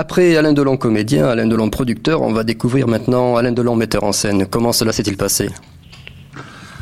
Après 0.00 0.36
Alain 0.36 0.52
Delon 0.52 0.76
comédien, 0.76 1.26
Alain 1.26 1.48
Delon 1.48 1.70
producteur, 1.70 2.22
on 2.22 2.32
va 2.32 2.44
découvrir 2.44 2.86
maintenant 2.86 3.34
Alain 3.34 3.50
Delon 3.50 3.74
metteur 3.74 4.04
en 4.04 4.12
scène. 4.12 4.46
Comment 4.48 4.72
cela 4.72 4.92
s'est-il 4.92 5.16
passé? 5.16 5.50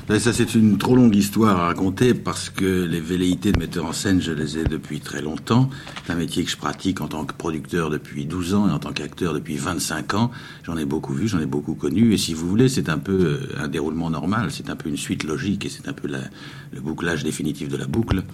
Ben, 0.06 0.20
ça, 0.20 0.34
c'est 0.34 0.54
une 0.54 0.76
trop 0.76 0.94
longue 0.94 1.16
histoire 1.16 1.58
à 1.58 1.66
raconter 1.68 2.12
parce 2.12 2.50
que 2.50 2.84
les 2.84 3.00
velléités 3.00 3.52
de 3.52 3.58
metteur 3.58 3.86
en 3.86 3.94
scène, 3.94 4.20
je 4.20 4.32
les 4.32 4.58
ai 4.58 4.64
depuis 4.64 5.00
très 5.00 5.22
longtemps. 5.22 5.70
C'est 6.04 6.12
un 6.12 6.16
métier 6.16 6.44
que 6.44 6.50
je 6.50 6.58
pratique 6.58 7.00
en 7.00 7.08
tant 7.08 7.24
que 7.24 7.32
producteur 7.32 7.88
depuis 7.88 8.26
12 8.26 8.54
ans 8.54 8.68
et 8.68 8.70
en 8.70 8.78
tant 8.78 8.92
qu'acteur 8.92 9.32
depuis 9.32 9.56
25 9.56 10.12
ans. 10.12 10.30
J'en 10.64 10.76
ai 10.76 10.84
beaucoup 10.84 11.14
vu, 11.14 11.26
j'en 11.26 11.40
ai 11.40 11.46
beaucoup 11.46 11.74
connu. 11.74 12.12
Et 12.12 12.18
si 12.18 12.34
vous 12.34 12.46
voulez, 12.46 12.68
c'est 12.68 12.90
un 12.90 12.98
peu 12.98 13.14
euh, 13.14 13.58
un 13.58 13.68
déroulement 13.68 14.10
normal, 14.10 14.50
c'est 14.50 14.68
un 14.68 14.76
peu 14.76 14.90
une 14.90 14.98
suite 14.98 15.24
logique 15.24 15.64
et 15.64 15.70
c'est 15.70 15.88
un 15.88 15.94
peu 15.94 16.06
le 16.06 16.80
bouclage 16.82 17.24
définitif 17.24 17.68
de 17.68 17.78
la 17.78 17.86
boucle. 17.86 18.24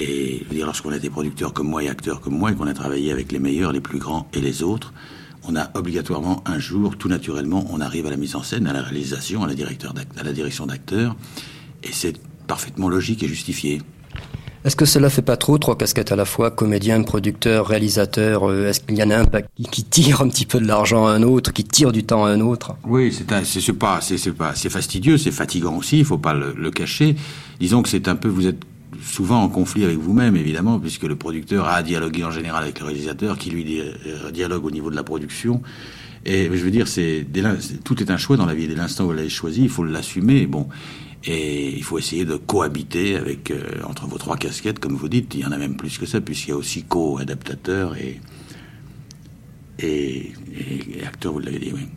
Et 0.00 0.46
lorsqu'on 0.52 0.92
a 0.92 0.98
des 0.98 1.10
producteurs 1.10 1.52
comme 1.52 1.68
moi 1.68 1.82
et 1.82 1.88
acteurs 1.88 2.20
comme 2.20 2.36
moi 2.36 2.52
et 2.52 2.54
qu'on 2.54 2.66
a 2.66 2.74
travaillé 2.74 3.12
avec 3.12 3.32
les 3.32 3.38
meilleurs, 3.38 3.72
les 3.72 3.80
plus 3.80 3.98
grands 3.98 4.28
et 4.34 4.40
les 4.40 4.62
autres, 4.62 4.92
on 5.48 5.56
a 5.56 5.70
obligatoirement 5.74 6.42
un 6.46 6.58
jour, 6.58 6.96
tout 6.96 7.08
naturellement, 7.08 7.66
on 7.70 7.80
arrive 7.80 8.06
à 8.06 8.10
la 8.10 8.16
mise 8.16 8.36
en 8.36 8.42
scène, 8.42 8.66
à 8.66 8.72
la 8.72 8.82
réalisation, 8.82 9.42
à 9.42 9.46
la, 9.46 9.54
à 10.18 10.22
la 10.22 10.32
direction 10.32 10.66
d'acteurs, 10.66 11.16
et 11.82 11.92
c'est 11.92 12.18
parfaitement 12.46 12.88
logique 12.88 13.22
et 13.22 13.28
justifié. 13.28 13.80
Est-ce 14.62 14.76
que 14.76 14.84
cela 14.84 15.08
fait 15.08 15.22
pas 15.22 15.38
trop, 15.38 15.56
trois 15.56 15.78
casquettes 15.78 16.12
à 16.12 16.16
la 16.16 16.26
fois, 16.26 16.50
comédien, 16.50 17.02
producteur, 17.02 17.66
réalisateur 17.66 18.44
euh, 18.44 18.68
Est-ce 18.68 18.80
qu'il 18.80 18.98
y 18.98 19.02
en 19.02 19.08
a 19.08 19.16
un 19.16 19.24
qui 19.70 19.84
tire 19.84 20.20
un 20.20 20.28
petit 20.28 20.44
peu 20.44 20.60
de 20.60 20.66
l'argent 20.66 21.06
à 21.06 21.12
un 21.12 21.22
autre, 21.22 21.54
qui 21.54 21.64
tire 21.64 21.92
du 21.92 22.04
temps 22.04 22.26
à 22.26 22.30
un 22.30 22.40
autre? 22.42 22.76
Oui, 22.84 23.10
c'est 23.10 23.24
c'est 23.44 23.72
pas, 23.72 24.00
c'est 24.02 24.32
pas, 24.32 24.54
c'est 24.54 24.68
fastidieux, 24.68 25.16
c'est 25.16 25.30
fatigant 25.30 25.76
aussi. 25.78 26.00
Il 26.00 26.04
faut 26.04 26.18
pas 26.18 26.34
le, 26.34 26.52
le, 26.54 26.70
cacher. 26.70 27.16
Disons 27.58 27.82
que 27.82 27.88
c'est 27.88 28.06
un 28.06 28.16
peu, 28.16 28.28
vous 28.28 28.46
êtes 28.46 28.62
souvent 29.02 29.42
en 29.42 29.48
conflit 29.48 29.84
avec 29.84 29.98
vous-même, 29.98 30.36
évidemment, 30.36 30.78
puisque 30.78 31.04
le 31.04 31.16
producteur 31.16 31.66
a 31.66 31.74
à 31.74 31.82
dialoguer 31.82 32.24
en 32.24 32.30
général 32.30 32.62
avec 32.62 32.80
le 32.80 32.86
réalisateur, 32.86 33.38
qui 33.38 33.50
lui 33.50 33.80
euh, 33.80 34.30
dialogue 34.30 34.64
au 34.64 34.70
niveau 34.70 34.90
de 34.90 34.96
la 34.96 35.04
production. 35.04 35.62
Et 36.24 36.44
je 36.46 36.64
veux 36.64 36.70
dire, 36.70 36.86
c'est 36.88 37.26
tout 37.84 38.02
est 38.02 38.10
un 38.10 38.16
choix 38.18 38.36
dans 38.36 38.46
la 38.46 38.54
vie. 38.54 38.68
Dès 38.68 38.74
l'instant 38.74 39.04
où 39.04 39.08
vous 39.08 39.12
l'avez 39.14 39.30
choisi, 39.30 39.62
il 39.62 39.70
faut 39.70 39.84
l'assumer. 39.84 40.46
Bon, 40.46 40.68
et 41.24 41.76
il 41.76 41.82
faut 41.82 41.98
essayer 41.98 42.24
de 42.24 42.36
cohabiter 42.36 43.16
avec 43.16 43.50
euh, 43.50 43.62
entre 43.84 44.06
vos 44.06 44.18
trois 44.18 44.36
casquettes, 44.36 44.78
comme 44.78 44.96
vous 44.96 45.08
dites. 45.08 45.34
Il 45.34 45.40
y 45.40 45.44
en 45.44 45.52
a 45.52 45.58
même 45.58 45.76
plus 45.76 45.98
que 45.98 46.06
ça, 46.06 46.20
puisqu'il 46.20 46.50
y 46.50 46.52
a 46.52 46.56
aussi 46.56 46.84
co-adaptateur 46.84 47.96
et, 47.96 48.20
et, 49.78 50.32
acteur. 51.06 51.32
Vous 51.32 51.40
l'avez 51.40 51.58
dit, 51.58 51.72
oui. 51.74 51.88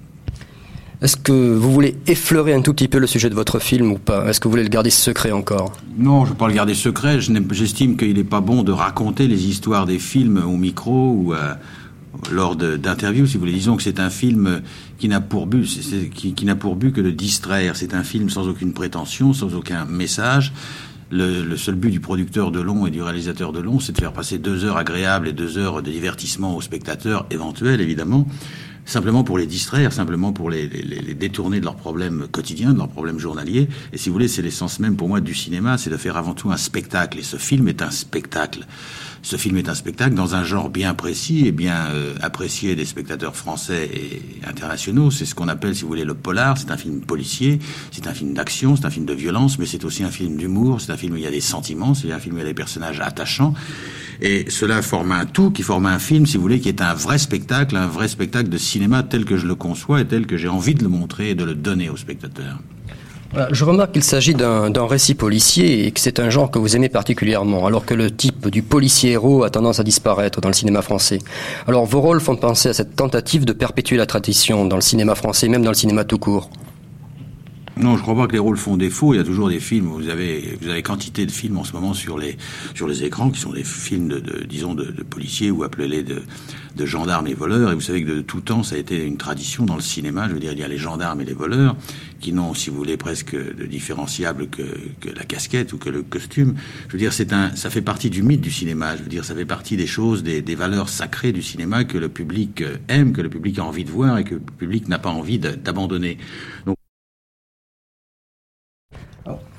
Est-ce 1.04 1.18
que 1.18 1.34
vous 1.34 1.70
voulez 1.70 1.98
effleurer 2.08 2.54
un 2.54 2.62
tout 2.62 2.73
petit 2.73 2.88
peu 2.88 2.98
le 2.98 3.08
sujet 3.08 3.30
de 3.30 3.36
votre 3.36 3.59
film 3.59 3.92
ou 3.92 3.98
pas? 3.98 4.26
Est-ce 4.30 4.40
que 4.40 4.46
vous 4.46 4.52
voulez 4.52 4.64
le 4.64 4.70
garder 4.70 4.90
secret 4.90 5.34
encore? 5.34 5.73
Non, 5.98 6.22
je 6.22 6.30
ne 6.30 6.30
veux 6.30 6.38
pas 6.38 6.48
le 6.48 6.54
garder 6.54 6.73
secret. 6.73 7.20
J'estime 7.52 7.98
qu'il 7.98 8.16
n'est 8.16 8.23
pas 8.23 8.40
bon 8.40 8.64
de 8.64 8.72
raconter 8.72 9.28
les 9.28 9.48
histoires 9.48 9.86
des 9.86 10.00
films 10.00 10.42
au 10.48 10.56
micro 10.56 11.12
ou 11.12 11.34
euh, 11.34 11.56
lors 12.31 12.56
d'interviews, 12.56 13.28
si 13.28 13.34
vous 13.34 13.42
voulez. 13.42 13.52
Disons 13.52 13.76
que 13.76 13.84
c'est 13.84 14.00
un 14.00 14.09
film 14.09 14.62
qui 14.98 15.09
n'a 15.09 15.20
pour 15.20 15.46
but, 15.46 15.66
qui, 16.14 16.46
pour 16.58 16.78
but 16.78 16.94
que 16.94 17.02
de 17.02 17.12
distraire. 17.12 17.76
C'est 17.76 17.94
un 17.96 18.04
film 18.04 18.30
sans 18.30 18.48
aucune 18.48 18.72
prétention, 18.72 19.34
sans 19.34 19.54
aucun 19.56 19.84
message. 19.84 20.54
Le, 21.12 21.44
le, 21.44 21.58
seul 21.58 21.76
but 21.76 21.92
du 21.92 22.00
producteur 22.00 22.50
de 22.50 22.62
long 22.62 22.88
et 22.88 22.92
du 22.92 23.02
réalisateur 23.02 23.52
de 23.52 23.59
long, 23.59 23.81
c'est 23.81 23.92
de 23.92 24.00
faire 24.00 24.14
passer 24.14 24.38
deux 24.38 24.64
heures 24.64 24.78
agréables 24.78 25.28
et 25.28 25.34
deux 25.34 25.58
heures 25.58 25.84
de 25.84 25.92
divertissement 25.92 26.56
aux 26.56 26.62
spectateurs 26.62 27.26
éventuels, 27.30 27.81
évidemment 27.81 28.26
simplement 28.86 29.23
pour 29.23 29.38
les 29.38 29.48
distraire, 29.48 29.94
simplement 29.94 30.34
pour 30.34 30.50
les, 30.50 30.67
les, 30.67 30.81
les, 30.81 31.14
détourner 31.14 31.59
de 31.59 31.66
leurs 31.66 31.76
problèmes 31.76 32.28
quotidiens, 32.31 32.73
de 32.73 32.78
leurs 32.78 32.90
problèmes 32.90 33.20
journaliers. 33.20 33.67
Et 33.92 33.98
si 33.98 34.09
vous 34.09 34.14
voulez, 34.14 34.28
c'est 34.28 34.42
l'essence 34.42 34.80
même 34.80 34.95
pour 34.95 35.08
moi 35.08 35.22
du 35.22 35.34
cinéma, 35.34 35.78
c'est 35.78 35.90
de 35.90 35.98
faire 35.98 36.17
avant 36.17 36.34
tout 36.34 36.52
un 36.52 36.58
spectacle. 36.58 37.20
Et 37.20 37.23
ce 37.23 37.38
film 37.38 37.67
est 37.67 37.81
un 37.81 37.92
spectacle. 37.92 38.66
Ce 39.22 39.38
film 39.38 39.56
est 39.56 39.70
un 39.70 39.73
spectacle 39.73 40.16
dans 40.16 40.36
un 40.36 40.44
genre 40.44 40.70
bien 40.70 40.94
précis 40.94 41.48
et 41.48 41.53
bien 41.53 41.86
euh, 41.92 42.14
apprécié 42.22 42.75
des 42.75 42.84
spectateurs 42.84 43.38
français 43.38 43.90
et 43.94 44.22
internationaux. 44.45 45.12
C'est 45.12 45.23
ce 45.23 45.34
qu'on 45.34 45.47
appelle, 45.47 45.73
si 45.75 45.84
vous 45.84 45.88
voulez, 45.88 46.03
le 46.03 46.14
polar. 46.14 46.58
C'est 46.58 46.72
un 46.72 46.78
film 46.78 47.00
policier, 47.00 47.59
c'est 47.92 48.08
un 48.08 48.14
film 48.14 48.34
d'action, 48.34 48.75
c'est 48.75 48.86
un 48.86 48.90
film 48.90 49.06
de 49.06 49.13
violence, 49.13 49.59
mais 49.59 49.66
c'est 49.66 49.85
aussi 49.85 50.03
un 50.03 50.12
film 50.12 50.35
d'humour. 50.35 50.81
C'est 50.81 50.91
un 50.91 50.97
film 50.97 51.13
où 51.13 51.16
il 51.16 51.24
y 51.24 51.28
a 51.28 51.31
des 51.31 51.40
sentiments, 51.40 51.94
c'est 51.94 52.12
un 52.12 52.19
film 52.19 52.35
où 52.35 52.40
il 52.40 52.41
y 52.41 52.44
a 52.44 52.47
des 52.47 52.53
personnages 52.53 53.00
attachants. 53.00 53.53
Et 54.22 54.50
cela 54.50 54.81
forme 54.81 55.13
un 55.13 55.25
tout 55.25 55.52
qui 55.52 55.63
forme 55.63 55.85
un 55.85 56.00
film, 56.00 56.25
si 56.25 56.35
vous 56.35 56.44
voulez, 56.44 56.59
qui 56.59 56.69
est 56.69 56.81
un 56.81 56.94
vrai 56.94 57.18
spectacle, 57.18 57.78
un 57.78 57.88
vrai 57.88 58.09
spectacle 58.09 58.50
de 58.50 58.58
cinéma 58.58 58.72
tel 59.09 59.25
que 59.25 59.38
je 59.38 59.47
le 59.47 59.56
conçois 59.56 60.01
et 60.01 60.06
tel 60.06 60.25
que 60.25 60.38
j'ai 60.38 60.47
envie 60.47 60.75
de 60.75 60.84
le 60.84 60.89
montrer 60.89 61.31
et 61.31 61.35
de 61.35 61.44
le 61.44 61.56
donner 61.56 61.89
aux 61.89 61.97
spectateurs. 61.97 62.59
Je 63.51 63.66
remarque 63.66 63.94
qu'il 63.94 64.03
s'agit 64.03 64.35
d'un 64.35 64.85
récit 64.85 65.16
policier 65.16 65.88
et 65.88 65.91
que 65.91 66.00
c'est 66.00 66.19
un 66.19 66.29
genre 66.29 66.51
que 66.51 66.59
vous 66.59 66.75
aimez 66.75 66.89
particulièrement, 66.89 67.66
alors 67.66 67.84
que 67.84 67.95
le 67.95 68.11
type 68.11 68.47
du 68.50 68.61
policier 68.61 69.11
héros 69.13 69.44
a 69.44 69.50
tendance 69.50 69.79
à 69.79 69.84
disparaître 69.84 70.39
dans 70.39 70.50
le 70.50 70.53
cinéma 70.53 70.84
français. 70.84 71.17
Alors 71.67 71.85
vos 71.85 72.00
rôles 72.00 72.22
font 72.22 72.35
penser 72.35 72.69
à 72.69 72.73
cette 72.73 72.95
tentative 72.95 73.44
de 73.44 73.53
perpétuer 73.53 73.97
la 73.97 74.06
tradition 74.06 74.66
dans 74.66 74.75
le 74.75 74.84
cinéma 74.84 75.16
français, 75.16 75.47
même 75.47 75.63
dans 75.63 75.72
le 75.72 75.75
cinéma 75.75 76.03
tout 76.03 76.19
court. 76.19 76.51
Non, 77.75 77.97
je 77.97 78.03
crois 78.03 78.16
pas 78.16 78.28
que 78.28 78.34
les 78.34 78.39
rôles 78.39 78.57
font 78.57 78.78
défaut. 78.78 79.16
Il 79.16 79.17
y 79.17 79.19
a 79.19 79.23
toujours 79.23 79.50
des 79.50 79.59
films. 79.59 79.88
Vous 79.88 80.07
avez, 80.07 80.57
vous 80.61 80.69
avez 80.69 80.84
quantité 80.84 81.25
de 81.25 81.31
films 81.31 81.57
en 81.57 81.63
ce 81.63 81.73
moment 81.73 81.95
sur 81.95 82.19
les 82.19 82.38
sur 82.75 82.88
les 82.88 83.03
écrans 83.03 83.31
qui 83.31 83.39
sont 83.39 83.51
des 83.51 83.63
films 83.63 84.09
de, 84.09 84.19
de 84.19 84.44
disons 84.44 84.75
de, 84.75 84.85
de, 84.85 85.01
policiers 85.01 85.50
ou 85.50 85.63
appelez-les 85.63 86.03
de, 86.03 86.22
de 86.75 86.85
gendarmes 86.85 87.25
et 87.25 87.34
voleurs. 87.34 87.72
Et 87.72 87.75
vous 87.75 87.81
savez 87.81 88.03
que 88.03 88.11
de 88.11 88.22
tout 88.22 88.41
temps, 88.41 88.61
ça 88.61 88.75
a 88.75 88.78
été 88.78 89.03
une 89.03 89.17
tradition 89.17 89.66
dans 89.66 89.73
le 89.75 89.81
cinéma. 89.81 90.28
Je 90.29 90.35
veux 90.35 90.39
dire, 90.39 90.51
il 90.51 90.59
y 90.59 90.63
a 90.63 90.67
les 90.67 90.78
gendarmes 90.78 91.22
et 91.22 91.25
les 91.25 91.34
voleurs 91.34 91.75
qui 92.19 92.31
n'ont, 92.31 92.53
si 92.53 92.69
vous 92.69 92.78
voulez, 92.78 92.95
presque 92.95 93.35
de 93.35 93.66
différenciable 93.66 94.50
que, 94.50 94.61
que 95.00 95.09
la 95.09 95.23
casquette 95.23 95.73
ou 95.73 95.79
que 95.79 95.90
le 95.90 96.03
costume. 96.03 96.53
Je 96.90 96.94
veux 96.94 97.00
dire, 97.00 97.11
c'est 97.11 97.34
un, 97.34 97.55
ça 97.55 97.72
fait 97.72 97.81
partie 97.81 98.11
du 98.11 98.22
mythe 98.22 98.41
du 98.41 98.51
cinéma. 98.51 98.95
Je 98.97 99.01
veux 99.01 99.09
dire, 99.09 99.25
ça 99.25 99.34
fait 99.34 99.45
partie 99.45 99.78
des 99.78 99.88
choses, 99.88 100.22
des, 100.22 100.44
des 100.44 100.55
valeurs 100.55 100.90
sacrées 100.90 101.31
du 101.31 101.41
cinéma 101.41 101.85
que 101.85 101.97
le 101.97 102.09
public 102.09 102.63
aime, 102.88 103.13
que 103.13 103.22
le 103.22 103.29
public 103.29 103.57
a 103.57 103.63
envie 103.63 103.84
de 103.84 103.91
voir 103.91 104.19
et 104.19 104.23
que 104.23 104.35
le 104.35 104.41
public 104.41 104.88
n'a 104.90 105.00
pas 105.00 105.09
envie 105.09 105.40
d'abandonner. 105.40 106.19
Donc 106.67 106.78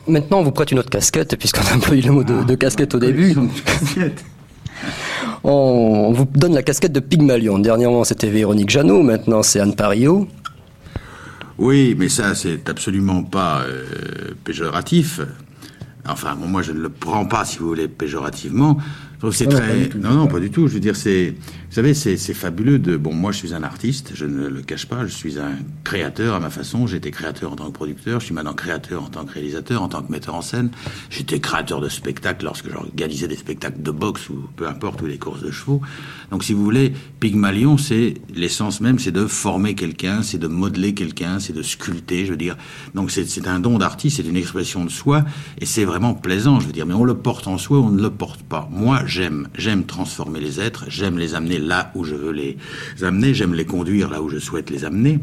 Maintenant, 0.06 0.40
on 0.40 0.42
vous 0.42 0.52
prête 0.52 0.70
une 0.70 0.78
autre 0.78 0.90
casquette, 0.90 1.36
puisqu'on 1.36 1.62
a 1.62 1.76
employé 1.76 2.02
le 2.02 2.12
mot 2.12 2.24
de, 2.24 2.44
de 2.44 2.54
casquette 2.54 2.94
au 2.94 2.98
début. 2.98 3.34
on, 5.44 6.12
vous 6.12 6.26
donne 6.34 6.54
la 6.54 6.62
casquette 6.62 6.92
de 6.92 7.00
Pygmalion. 7.00 7.58
Dernièrement, 7.58 8.04
c'était 8.04 8.28
Véronique 8.28 8.70
Jeannot, 8.70 9.02
maintenant 9.02 9.42
c'est 9.42 9.60
Anne 9.60 9.74
Pario. 9.74 10.28
Oui, 11.56 11.94
mais 11.98 12.08
ça, 12.08 12.34
c'est 12.34 12.68
absolument 12.68 13.22
pas 13.22 13.62
euh, 13.62 14.34
péjoratif. 14.44 15.20
Enfin, 16.06 16.34
bon, 16.34 16.48
moi, 16.48 16.62
je 16.62 16.72
ne 16.72 16.80
le 16.80 16.88
prends 16.90 17.24
pas, 17.24 17.44
si 17.44 17.58
vous 17.58 17.68
voulez, 17.68 17.88
péjorativement. 17.88 18.78
c'est 19.32 19.48
très. 19.48 19.88
Non, 19.98 20.10
non, 20.10 20.26
pas 20.26 20.40
du 20.40 20.50
tout. 20.50 20.66
Je 20.68 20.74
veux 20.74 20.80
dire, 20.80 20.96
c'est. 20.96 21.34
Vous 21.74 21.80
savez, 21.82 21.94
c'est 21.94 22.34
fabuleux 22.34 22.78
de. 22.78 22.96
Bon, 22.96 23.12
moi, 23.12 23.32
je 23.32 23.38
suis 23.38 23.52
un 23.52 23.64
artiste, 23.64 24.12
je 24.14 24.26
ne 24.26 24.46
le 24.46 24.62
cache 24.62 24.86
pas. 24.86 25.04
Je 25.08 25.12
suis 25.12 25.40
un 25.40 25.56
créateur 25.82 26.36
à 26.36 26.38
ma 26.38 26.48
façon. 26.48 26.86
J'étais 26.86 27.10
créateur 27.10 27.52
en 27.52 27.56
tant 27.56 27.66
que 27.66 27.72
producteur. 27.72 28.20
Je 28.20 28.26
suis 28.26 28.34
maintenant 28.34 28.52
créateur 28.52 29.02
en 29.02 29.08
tant 29.08 29.24
que 29.24 29.32
réalisateur, 29.32 29.82
en 29.82 29.88
tant 29.88 30.00
que 30.00 30.12
metteur 30.12 30.36
en 30.36 30.40
scène. 30.40 30.70
J'étais 31.10 31.40
créateur 31.40 31.80
de 31.80 31.88
spectacles 31.88 32.44
lorsque 32.44 32.70
j'organisais 32.70 33.26
des 33.26 33.34
spectacles 33.34 33.82
de 33.82 33.90
boxe 33.90 34.30
ou 34.30 34.48
peu 34.54 34.68
importe, 34.68 35.02
ou 35.02 35.08
des 35.08 35.18
courses 35.18 35.42
de 35.42 35.50
chevaux. 35.50 35.80
Donc, 36.30 36.44
si 36.44 36.52
vous 36.52 36.62
voulez, 36.62 36.92
Pygmalion, 37.18 37.76
c'est 37.76 38.14
l'essence 38.32 38.80
même, 38.80 39.00
c'est 39.00 39.10
de 39.10 39.26
former 39.26 39.74
quelqu'un, 39.74 40.22
c'est 40.22 40.38
de 40.38 40.46
modeler 40.46 40.94
quelqu'un, 40.94 41.40
c'est 41.40 41.54
de 41.54 41.62
sculpter, 41.62 42.24
je 42.24 42.30
veux 42.30 42.36
dire. 42.36 42.56
Donc, 42.94 43.10
c'est 43.10 43.48
un 43.48 43.58
don 43.58 43.78
d'artiste, 43.78 44.18
c'est 44.18 44.28
une 44.28 44.36
expression 44.36 44.84
de 44.84 44.90
soi, 44.90 45.24
et 45.58 45.66
c'est 45.66 45.84
vraiment 45.84 46.14
plaisant, 46.14 46.60
je 46.60 46.68
veux 46.68 46.72
dire. 46.72 46.86
Mais 46.86 46.94
on 46.94 47.02
le 47.02 47.16
porte 47.16 47.48
en 47.48 47.58
soi, 47.58 47.80
on 47.80 47.90
ne 47.90 48.00
le 48.00 48.10
porte 48.10 48.44
pas. 48.44 48.68
Moi, 48.70 49.02
j'aime, 49.06 49.48
j'aime 49.58 49.86
transformer 49.86 50.38
les 50.38 50.60
êtres, 50.60 50.84
j'aime 50.86 51.18
les 51.18 51.34
amener 51.34 51.63
là 51.64 51.90
où 51.94 52.04
je 52.04 52.14
veux 52.14 52.32
les 52.32 52.56
amener, 53.02 53.34
j'aime 53.34 53.54
les 53.54 53.64
conduire 53.64 54.10
là 54.10 54.22
où 54.22 54.28
je 54.28 54.38
souhaite 54.38 54.70
les 54.70 54.84
amener. 54.84 55.18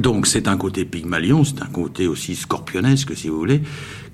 Donc 0.00 0.26
c'est 0.26 0.48
un 0.48 0.56
côté 0.56 0.84
pygmalion, 0.84 1.44
c'est 1.44 1.62
un 1.62 1.66
côté 1.66 2.08
aussi 2.08 2.34
scorpionesque 2.34 3.16
si 3.16 3.28
vous 3.28 3.38
voulez, 3.38 3.62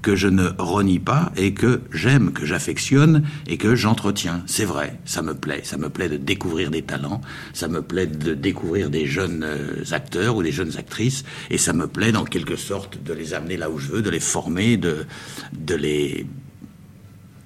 que 0.03 0.15
je 0.15 0.29
ne 0.29 0.49
renie 0.59 0.99
pas 0.99 1.33
et 1.37 1.55
que 1.55 1.81
j'aime, 1.91 2.33
que 2.33 2.45
j'affectionne 2.45 3.23
et 3.47 3.57
que 3.57 3.75
j'entretiens. 3.75 4.43
C'est 4.47 4.67
vrai, 4.67 4.99
ça 5.07 5.23
me 5.23 5.35
plaît, 5.35 5.63
ça 5.65 5.79
me 5.79 5.89
plaît 5.89 6.11
de 6.11 6.19
découvrir 6.19 6.71
des 6.71 6.83
talents, 6.83 7.23
ça 7.55 7.69
me 7.69 7.81
plaît 7.81 8.07
de 8.07 8.35
découvrir 8.35 8.91
des 8.91 9.07
jeunes 9.07 9.43
euh, 9.43 9.83
acteurs 9.93 10.37
ou 10.37 10.43
des 10.43 10.53
jeunes 10.53 10.77
actrices 10.77 11.25
et 11.51 11.57
ça 11.57 11.73
me 11.73 11.87
plaît 11.87 12.13
dans 12.13 12.25
quelque 12.25 12.57
sorte 12.57 13.03
de 13.03 13.15
les 13.15 13.33
amener 13.33 13.57
là 13.57 13.71
où 13.71 13.79
je 13.79 13.89
veux, 13.89 14.03
de 14.03 14.11
les 14.11 14.21
former, 14.21 14.77
de, 14.77 15.07
de 15.53 15.75
les 15.75 16.27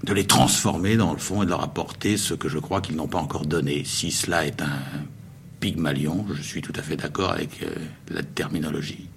de 0.04 0.12
les 0.12 0.26
transformer 0.26 0.96
dans 0.96 1.12
le 1.12 1.18
fond 1.18 1.42
et 1.42 1.46
de 1.46 1.50
leur 1.50 1.62
apporter 1.62 2.16
ce 2.16 2.34
que 2.34 2.48
je 2.48 2.58
crois 2.58 2.80
qu'ils 2.80 2.96
n'ont 2.96 3.08
pas 3.08 3.18
encore 3.18 3.46
donné. 3.46 3.82
Si 3.84 4.10
cela 4.10 4.46
est 4.46 4.60
un 4.60 4.78
Pygmalion, 5.60 6.26
je 6.34 6.42
suis 6.42 6.60
tout 6.60 6.74
à 6.76 6.82
fait 6.82 6.96
d'accord 6.96 7.32
avec 7.32 7.62
euh, 7.62 7.70
la 8.10 8.22
terminologie. 8.22 9.08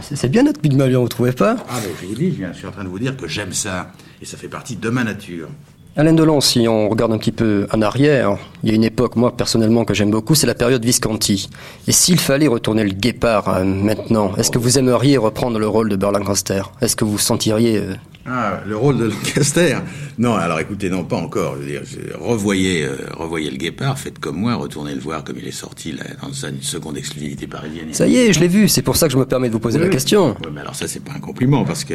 C'est 0.00 0.28
bien 0.28 0.42
notre 0.42 0.60
Pygmalion, 0.60 1.02
vous 1.02 1.08
trouvez 1.08 1.32
pas? 1.32 1.56
Ah, 1.68 1.78
mais 1.82 1.90
je 2.00 2.06
vous 2.06 2.14
dis, 2.14 2.36
je 2.36 2.56
suis 2.56 2.66
en 2.66 2.72
train 2.72 2.84
de 2.84 2.88
vous 2.88 2.98
dire 2.98 3.16
que 3.16 3.26
j'aime 3.28 3.52
ça, 3.52 3.92
et 4.20 4.24
ça 4.24 4.36
fait 4.36 4.48
partie 4.48 4.76
de 4.76 4.88
ma 4.88 5.04
nature. 5.04 5.48
Alain 5.96 6.12
Delon, 6.12 6.40
si 6.40 6.66
on 6.66 6.88
regarde 6.88 7.12
un 7.12 7.18
petit 7.18 7.30
peu 7.30 7.68
en 7.72 7.80
arrière, 7.80 8.36
il 8.64 8.70
y 8.70 8.72
a 8.72 8.74
une 8.74 8.82
époque, 8.82 9.14
moi 9.14 9.36
personnellement, 9.36 9.84
que 9.84 9.94
j'aime 9.94 10.10
beaucoup, 10.10 10.34
c'est 10.34 10.48
la 10.48 10.56
période 10.56 10.84
Visconti. 10.84 11.48
Et 11.86 11.92
s'il 11.92 12.18
fallait 12.18 12.48
retourner 12.48 12.82
le 12.82 12.90
guépard 12.90 13.48
euh, 13.48 13.62
maintenant, 13.62 14.34
est-ce 14.36 14.50
que 14.50 14.58
vous 14.58 14.76
aimeriez 14.78 15.16
reprendre 15.16 15.60
le 15.60 15.68
rôle 15.68 15.88
de 15.88 15.94
Berlancaster 15.94 16.62
Est-ce 16.80 16.96
que 16.96 17.04
vous 17.04 17.18
sentiriez 17.18 17.78
euh, 17.78 17.94
Ah, 18.26 18.60
le 18.66 18.76
rôle 18.76 18.96
de 18.96 19.04
Lancaster 19.04 19.76
Non, 20.18 20.34
alors 20.34 20.58
écoutez, 20.58 20.88
non, 20.88 21.04
pas 21.04 21.16
encore. 21.16 21.56
Je 21.56 21.60
veux 21.60 21.70
dire, 21.70 21.82
revoyez, 22.18 22.84
euh, 22.84 22.96
revoyez 23.12 23.50
le 23.50 23.58
Guépard, 23.58 23.98
faites 23.98 24.18
comme 24.18 24.36
moi, 24.36 24.54
retournez 24.54 24.94
le 24.94 25.00
voir 25.00 25.24
comme 25.24 25.36
il 25.38 25.46
est 25.46 25.52
sorti 25.52 25.92
là, 25.92 26.04
dans 26.22 26.32
sa 26.32 26.48
seconde 26.62 26.96
exclusivité 26.96 27.46
parisienne. 27.46 27.92
Ça 27.92 28.06
y 28.06 28.16
est, 28.16 28.32
je 28.32 28.40
l'ai 28.40 28.48
vu, 28.48 28.66
c'est 28.68 28.82
pour 28.82 28.96
ça 28.96 29.08
que 29.08 29.12
je 29.12 29.18
me 29.18 29.26
permets 29.26 29.48
de 29.48 29.52
vous 29.52 29.60
poser 29.60 29.78
la 29.78 29.88
question. 29.88 30.36
Oui, 30.42 30.50
mais 30.54 30.62
alors 30.62 30.74
ça, 30.74 30.88
c'est 30.88 31.04
pas 31.04 31.12
un 31.12 31.20
compliment, 31.20 31.64
parce 31.64 31.84
que 31.84 31.94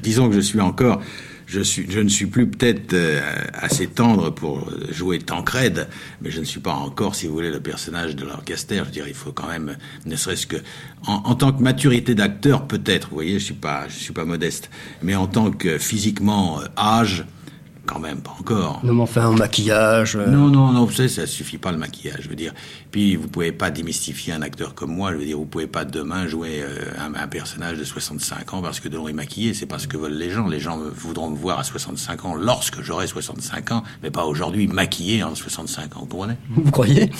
disons 0.00 0.30
que 0.30 0.34
je 0.34 0.40
suis 0.40 0.60
encore 0.60 1.02
je, 1.48 1.60
suis, 1.60 1.86
je 1.90 2.00
ne 2.00 2.08
suis 2.08 2.26
plus 2.26 2.46
peut-être 2.46 2.92
euh, 2.92 3.20
assez 3.54 3.86
tendre 3.86 4.30
pour 4.30 4.70
jouer 4.90 5.18
Tancred, 5.18 5.88
mais 6.20 6.30
je 6.30 6.40
ne 6.40 6.44
suis 6.44 6.60
pas 6.60 6.74
encore, 6.74 7.14
si 7.14 7.26
vous 7.26 7.32
voulez, 7.32 7.50
le 7.50 7.60
personnage 7.60 8.14
de 8.14 8.24
l'orchestre. 8.24 8.74
Je 8.74 8.82
veux 8.82 8.90
dire, 8.90 9.08
il 9.08 9.14
faut 9.14 9.32
quand 9.32 9.48
même, 9.48 9.76
ne 10.04 10.14
serait-ce 10.14 10.46
que, 10.46 10.56
en, 11.06 11.14
en, 11.24 11.34
tant 11.34 11.52
que 11.52 11.62
maturité 11.62 12.14
d'acteur, 12.14 12.66
peut-être, 12.66 13.08
vous 13.08 13.16
voyez, 13.16 13.38
je 13.38 13.44
suis 13.44 13.54
pas, 13.54 13.86
je 13.88 13.94
suis 13.94 14.12
pas 14.12 14.26
modeste, 14.26 14.70
mais 15.02 15.16
en 15.16 15.26
tant 15.26 15.50
que 15.50 15.57
physiquement 15.78 16.60
euh, 16.60 16.66
âge, 16.76 17.24
quand 17.88 17.98
même, 17.98 18.20
pas 18.20 18.36
encore. 18.38 18.80
Non, 18.84 18.92
mais 18.92 19.02
enfin, 19.02 19.22
un 19.22 19.36
maquillage. 19.36 20.16
Euh. 20.16 20.26
Non, 20.26 20.48
non, 20.48 20.72
non, 20.72 20.84
vous 20.84 20.92
savez, 20.92 21.08
ça 21.08 21.26
suffit 21.26 21.58
pas 21.58 21.72
le 21.72 21.78
maquillage. 21.78 22.20
Je 22.20 22.28
veux 22.28 22.36
dire, 22.36 22.52
puis 22.90 23.16
vous 23.16 23.28
pouvez 23.28 23.50
pas 23.50 23.70
démystifier 23.70 24.34
un 24.34 24.42
acteur 24.42 24.74
comme 24.74 24.94
moi. 24.94 25.12
Je 25.12 25.16
veux 25.16 25.24
dire, 25.24 25.38
vous 25.38 25.46
pouvez 25.46 25.66
pas 25.66 25.84
demain 25.84 26.26
jouer 26.26 26.60
euh, 26.62 26.92
un, 26.98 27.26
personnage 27.26 27.78
de 27.78 27.84
65 27.84 28.54
ans 28.54 28.62
parce 28.62 28.80
que 28.80 28.88
de 28.88 28.98
est 29.08 29.12
maquillé. 29.12 29.54
C'est 29.54 29.66
pas 29.66 29.78
ce 29.78 29.88
que 29.88 29.96
veulent 29.96 30.18
les 30.18 30.30
gens. 30.30 30.46
Les 30.46 30.60
gens 30.60 30.78
voudront 30.94 31.30
me 31.30 31.36
voir 31.36 31.58
à 31.58 31.64
65 31.64 32.24
ans 32.26 32.34
lorsque 32.34 32.82
j'aurai 32.82 33.06
65 33.06 33.72
ans, 33.72 33.82
mais 34.02 34.10
pas 34.10 34.24
aujourd'hui 34.24 34.66
maquillé 34.66 35.22
en 35.22 35.34
65 35.34 35.96
ans. 35.96 36.00
Vous 36.00 36.06
comprenez 36.06 36.34
Vous 36.50 36.70
croyez? 36.70 37.10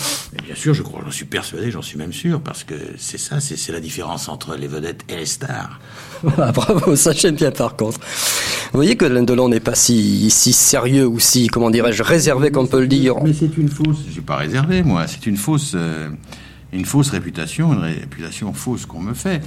Bien 0.44 0.54
sûr, 0.54 0.74
je 0.74 0.82
crois. 0.82 1.00
J'en 1.04 1.10
suis 1.10 1.24
persuadé. 1.24 1.70
J'en 1.70 1.82
suis 1.82 1.96
même 1.96 2.12
sûr 2.12 2.42
parce 2.42 2.64
que 2.64 2.74
c'est 2.98 3.18
ça. 3.18 3.40
C'est 3.40 3.72
la 3.72 3.80
différence 3.80 4.28
entre 4.28 4.54
les 4.54 4.66
vedettes 4.66 5.04
et 5.08 5.16
les 5.16 5.26
stars. 5.26 5.80
Ah, 6.36 6.50
bravo, 6.50 6.96
ça 6.96 7.12
j'aime 7.12 7.36
bien 7.36 7.52
par 7.52 7.76
contre. 7.76 8.00
Vous 8.00 8.78
voyez 8.78 8.96
que 8.96 9.04
Delon 9.04 9.48
n'est 9.48 9.60
pas 9.60 9.74
si, 9.74 10.30
si 10.30 10.52
sérieux 10.58 11.06
ou 11.06 11.18
si, 11.18 11.46
comment 11.46 11.70
dirais-je, 11.70 12.02
réservé 12.02 12.50
qu'on 12.50 12.66
peut 12.66 12.80
le 12.80 12.86
dire. 12.86 13.14
Mais 13.22 13.32
c'est 13.32 13.56
une 13.56 13.68
fausse. 13.68 13.98
Je 14.06 14.12
suis 14.12 14.20
pas 14.20 14.36
réservé, 14.36 14.82
moi. 14.82 15.06
C'est 15.06 15.26
une 15.26 15.36
fausse, 15.36 15.72
euh, 15.74 16.08
une 16.72 16.84
fausse 16.84 17.10
réputation, 17.10 17.72
une 17.72 17.80
réputation 17.80 18.52
fausse 18.52 18.86
qu'on 18.86 19.00
me 19.00 19.14
fait. 19.14 19.40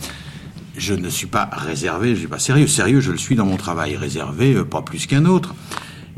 Je 0.77 0.93
ne 0.93 1.09
suis 1.09 1.27
pas 1.27 1.49
réservé, 1.51 2.15
je 2.15 2.19
suis 2.19 2.27
pas 2.27 2.39
sérieux. 2.39 2.67
Sérieux, 2.67 3.01
je 3.01 3.11
le 3.11 3.17
suis 3.17 3.35
dans 3.35 3.45
mon 3.45 3.57
travail. 3.57 3.95
Réservé, 3.95 4.53
euh, 4.55 4.63
pas 4.63 4.81
plus 4.81 5.05
qu'un 5.05 5.25
autre. 5.25 5.53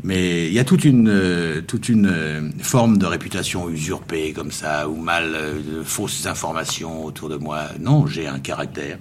Mais 0.02 0.46
il 0.48 0.52
y 0.52 0.58
a 0.58 0.64
toute 0.64 0.84
une, 0.84 1.08
euh, 1.08 1.60
toute 1.62 1.88
une 1.88 2.52
forme 2.60 2.98
de 2.98 3.06
réputation 3.06 3.70
usurpée 3.70 4.32
comme 4.32 4.52
ça, 4.52 4.88
ou 4.88 4.96
mal, 4.96 5.32
de 5.32 5.82
fausses 5.82 6.26
informations 6.26 7.04
autour 7.04 7.30
de 7.30 7.36
moi. 7.36 7.62
Non, 7.80 8.06
j'ai 8.06 8.26
un 8.26 8.38
caractère 8.38 8.98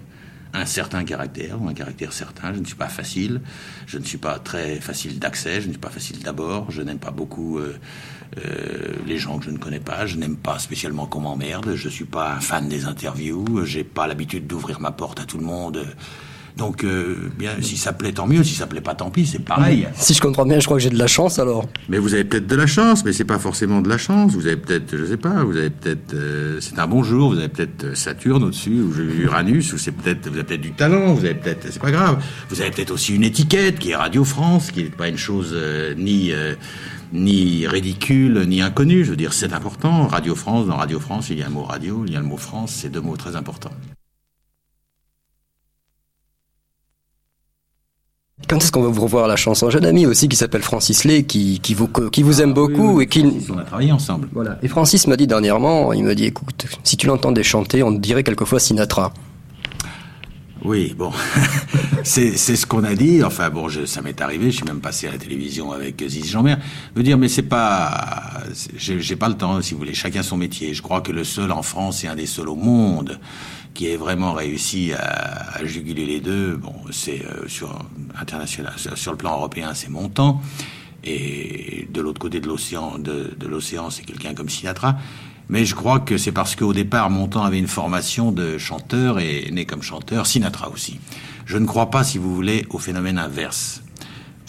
un 0.54 0.66
certain 0.66 1.04
caractère, 1.04 1.58
un 1.68 1.74
caractère 1.74 2.14
certain. 2.14 2.54
Je 2.54 2.60
ne 2.60 2.66
suis 2.66 2.76
pas 2.76 2.88
facile, 2.88 3.42
je 3.88 3.98
ne 3.98 4.04
suis 4.04 4.20
pas 4.20 4.40
très 4.40 4.80
facile 4.80 5.20
d'accès, 5.20 5.62
je 5.62 5.68
ne 5.68 5.72
suis 5.72 5.80
pas 5.82 5.90
facile 5.90 6.20
d'abord, 6.20 6.70
je 6.72 6.82
n'aime 6.82 7.00
pas 7.00 7.12
beaucoup 7.12 7.58
euh, 7.58 7.76
euh, 8.38 8.94
les 9.08 9.18
gens 9.18 9.40
que 9.40 9.46
je 9.46 9.52
ne 9.52 9.58
connais 9.58 9.80
pas, 9.80 10.06
je 10.06 10.18
n'aime 10.18 10.38
pas 10.38 10.60
spécialement 10.60 11.08
qu'on 11.08 11.22
m'emmerde, 11.22 11.76
je 11.76 11.88
ne 11.88 11.92
suis 11.92 12.06
pas 12.06 12.34
un 12.34 12.40
fan 12.40 12.70
des 12.70 12.86
interviews, 12.86 13.66
j'ai 13.66 13.84
pas 13.84 14.08
l'habitude 14.08 14.48
d'ouvrir 14.48 14.80
ma 14.80 14.92
porte 14.92 15.20
à 15.20 15.26
tout 15.26 15.40
le 15.40 15.46
monde. 15.46 15.86
Donc, 16.56 16.84
euh, 16.84 17.16
bien, 17.38 17.52
si 17.62 17.78
ça 17.78 17.94
plaît, 17.94 18.12
tant 18.12 18.28
mieux. 18.28 18.44
Si 18.44 18.54
ça 18.54 18.68
plaît 18.68 18.82
pas, 18.82 18.94
tant 18.94 19.10
pis. 19.10 19.26
C'est 19.26 19.44
pareil. 19.44 19.88
Si 19.96 20.14
je 20.14 20.22
comprends 20.22 20.46
bien, 20.46 20.60
je 20.60 20.66
crois 20.66 20.78
que 20.78 20.84
j'ai 20.84 20.92
de 20.92 20.98
la 21.00 21.08
chance 21.08 21.40
alors. 21.40 21.68
Mais 21.90 21.98
vous 21.98 22.14
avez 22.14 22.24
peut-être 22.24 22.46
de 22.46 22.56
la 22.56 22.68
chance, 22.68 23.04
mais 23.04 23.12
c'est 23.12 23.26
pas 23.26 23.40
forcément 23.40 23.82
de 23.82 23.90
la 23.90 23.98
chance. 23.98 24.34
Vous 24.34 24.46
avez 24.46 24.58
peut-être, 24.58 24.96
je 24.96 25.06
sais 25.06 25.18
pas, 25.18 25.44
vous 25.44 25.58
avez 25.58 25.72
peut-être, 25.72 26.14
euh, 26.14 26.60
c'est 26.62 26.78
un 26.78 26.88
bon 26.88 27.04
jour. 27.04 27.32
Vous 27.34 27.40
avez 27.40 27.50
peut-être 27.50 27.98
Saturne 27.98 28.44
au-dessus 28.44 28.82
ou 28.82 28.94
Uranus, 29.22 29.74
ou 29.74 29.78
c'est 29.78 29.92
peut-être, 29.92 30.28
vous 30.30 30.36
avez 30.36 30.44
peut-être 30.44 30.62
du 30.62 30.74
talent. 30.74 31.14
Vous 31.14 31.26
avez 31.26 31.36
peut-être, 31.36 31.68
c'est 31.72 31.82
pas 31.82 31.92
grave. 31.92 32.24
Vous 32.50 32.62
avez 32.62 32.70
peut-être 32.70 32.92
aussi 32.92 33.16
une 33.16 33.24
étiquette 33.24 33.80
qui 33.80 33.92
est 33.92 33.96
Radio 33.96 34.24
France, 34.24 34.70
qui 34.72 34.84
n'est 34.84 34.90
pas 34.90 35.08
une 35.08 35.18
chose 35.18 35.52
euh, 35.54 35.96
ni 35.96 36.32
ni 37.14 37.68
ridicule, 37.68 38.46
ni 38.48 38.62
inconnue. 38.62 39.06
Je 39.06 39.12
veux 39.12 39.16
dire, 39.16 39.34
c'est 39.34 39.54
important. 39.54 40.08
Radio 40.08 40.36
France, 40.36 40.68
dans 40.68 40.78
Radio 40.78 41.00
France, 41.00 41.30
il 41.30 41.40
y 41.40 41.44
a 41.44 41.48
un 41.48 41.50
mot 41.50 41.64
radio, 41.64 42.04
il 42.06 42.14
y 42.14 42.16
a 42.16 42.20
le 42.20 42.26
mot 42.26 42.38
France. 42.38 42.72
C'est 42.82 42.90
deux 42.90 43.02
mots 43.02 43.18
très 43.18 43.36
importants. 43.36 43.72
Quand 48.54 48.60
est-ce 48.60 48.72
qu'on 48.72 48.84
va 48.84 48.90
vous 48.90 49.02
revoir 49.02 49.28
la 49.28 49.36
chanson 49.36 49.68
un 49.76 49.84
ami 49.84 50.06
aussi 50.06 50.30
qui 50.30 50.36
s'appelle 50.36 50.62
Francis 50.62 51.06
Lay, 51.06 51.24
qui, 51.24 51.60
qui, 51.60 51.74
vous, 51.74 51.88
qui 51.88 52.22
vous 52.22 52.40
aime 52.40 52.52
ah 52.52 52.54
beaucoup 52.54 53.02
et 53.02 53.08
qui... 53.08 53.26
On 53.52 53.58
a 53.58 53.64
travaillé 53.64 53.92
ensemble. 53.92 54.28
Voilà. 54.32 54.60
Et 54.62 54.68
Francis 54.68 55.08
m'a 55.08 55.18
dit 55.18 55.26
dernièrement, 55.26 55.92
il 55.92 56.04
me 56.04 56.14
dit, 56.14 56.26
écoute, 56.26 56.68
si 56.84 56.96
tu 56.96 57.08
l'entendais 57.08 57.42
chanter, 57.42 57.82
on 57.82 57.92
dirait 57.92 58.22
quelquefois 58.22 58.60
Sinatra. 58.60 59.12
Oui, 60.64 60.94
bon, 60.96 61.12
c'est 62.04 62.38
ce 62.38 62.66
qu'on 62.68 62.84
a 62.84 62.94
dit. 62.94 63.24
Enfin 63.24 63.50
bon, 63.50 63.70
je, 63.70 63.88
ça 63.88 64.04
m'est 64.04 64.22
arrivé. 64.22 64.52
Je 64.52 64.58
suis 64.58 64.66
même 64.66 64.82
passé 64.82 65.08
à 65.08 65.12
la 65.12 65.18
télévision 65.18 65.72
avec 65.72 66.04
Ziz 66.08 66.30
Jean-Mer. 66.30 66.60
Je 66.94 67.00
veux 67.00 67.04
dire, 67.04 67.18
mais 67.18 67.30
c'est 67.30 67.42
pas, 67.42 68.44
j'ai 68.78 69.16
pas 69.16 69.30
le 69.30 69.36
temps, 69.36 69.60
si 69.64 69.74
vous 69.74 69.80
voulez. 69.80 69.96
Chacun 69.96 70.22
son 70.22 70.38
métier. 70.38 70.76
Je 70.76 70.84
crois 70.84 71.02
que 71.02 71.12
le 71.12 71.24
seul 71.24 71.52
en 71.52 71.64
France 71.64 72.04
et 72.04 72.08
un 72.08 72.16
des 72.16 72.28
seuls 72.28 72.50
au 72.50 72.56
monde 72.56 73.20
qui 73.74 73.88
ait 73.88 73.98
vraiment 73.98 74.34
réussi 74.34 74.94
à, 74.94 75.64
juguler 75.66 76.06
les 76.06 76.20
deux, 76.20 76.56
bon, 76.56 76.74
c'est 76.92 77.26
euh, 77.26 77.48
sur 77.48 77.78
international, 78.20 78.74
sur 78.78 79.12
le 79.12 79.18
plan 79.18 79.34
européen, 79.34 79.74
c'est 79.74 79.90
Montand, 79.90 80.42
et 81.04 81.88
de 81.92 82.02
l'autre 82.02 82.20
côté 82.20 82.40
de 82.40 82.48
l'océan, 82.48 82.98
de, 82.98 83.34
de 83.38 83.48
l'océan, 83.48 83.90
c'est 83.90 84.04
quelqu'un 84.04 84.34
comme 84.34 84.50
Sinatra. 84.50 84.98
Mais 85.50 85.66
je 85.66 85.76
crois 85.76 86.00
que 86.00 86.18
c'est 86.18 86.32
parce 86.32 86.56
qu'au 86.56 86.74
départ, 86.74 87.10
Montand 87.10 87.44
avait 87.44 87.60
une 87.60 87.68
formation 87.68 88.32
de 88.32 88.58
chanteur 88.58 89.20
et 89.20 89.50
né 89.52 89.66
comme 89.66 89.82
chanteur, 89.82 90.26
Sinatra 90.26 90.70
aussi. 90.70 91.00
Je 91.46 91.58
ne 91.58 91.66
crois 91.66 91.90
pas, 91.90 92.04
si 92.04 92.18
vous 92.18 92.34
voulez, 92.34 92.66
au 92.70 92.80
phénomène 92.80 93.18
inverse 93.18 93.83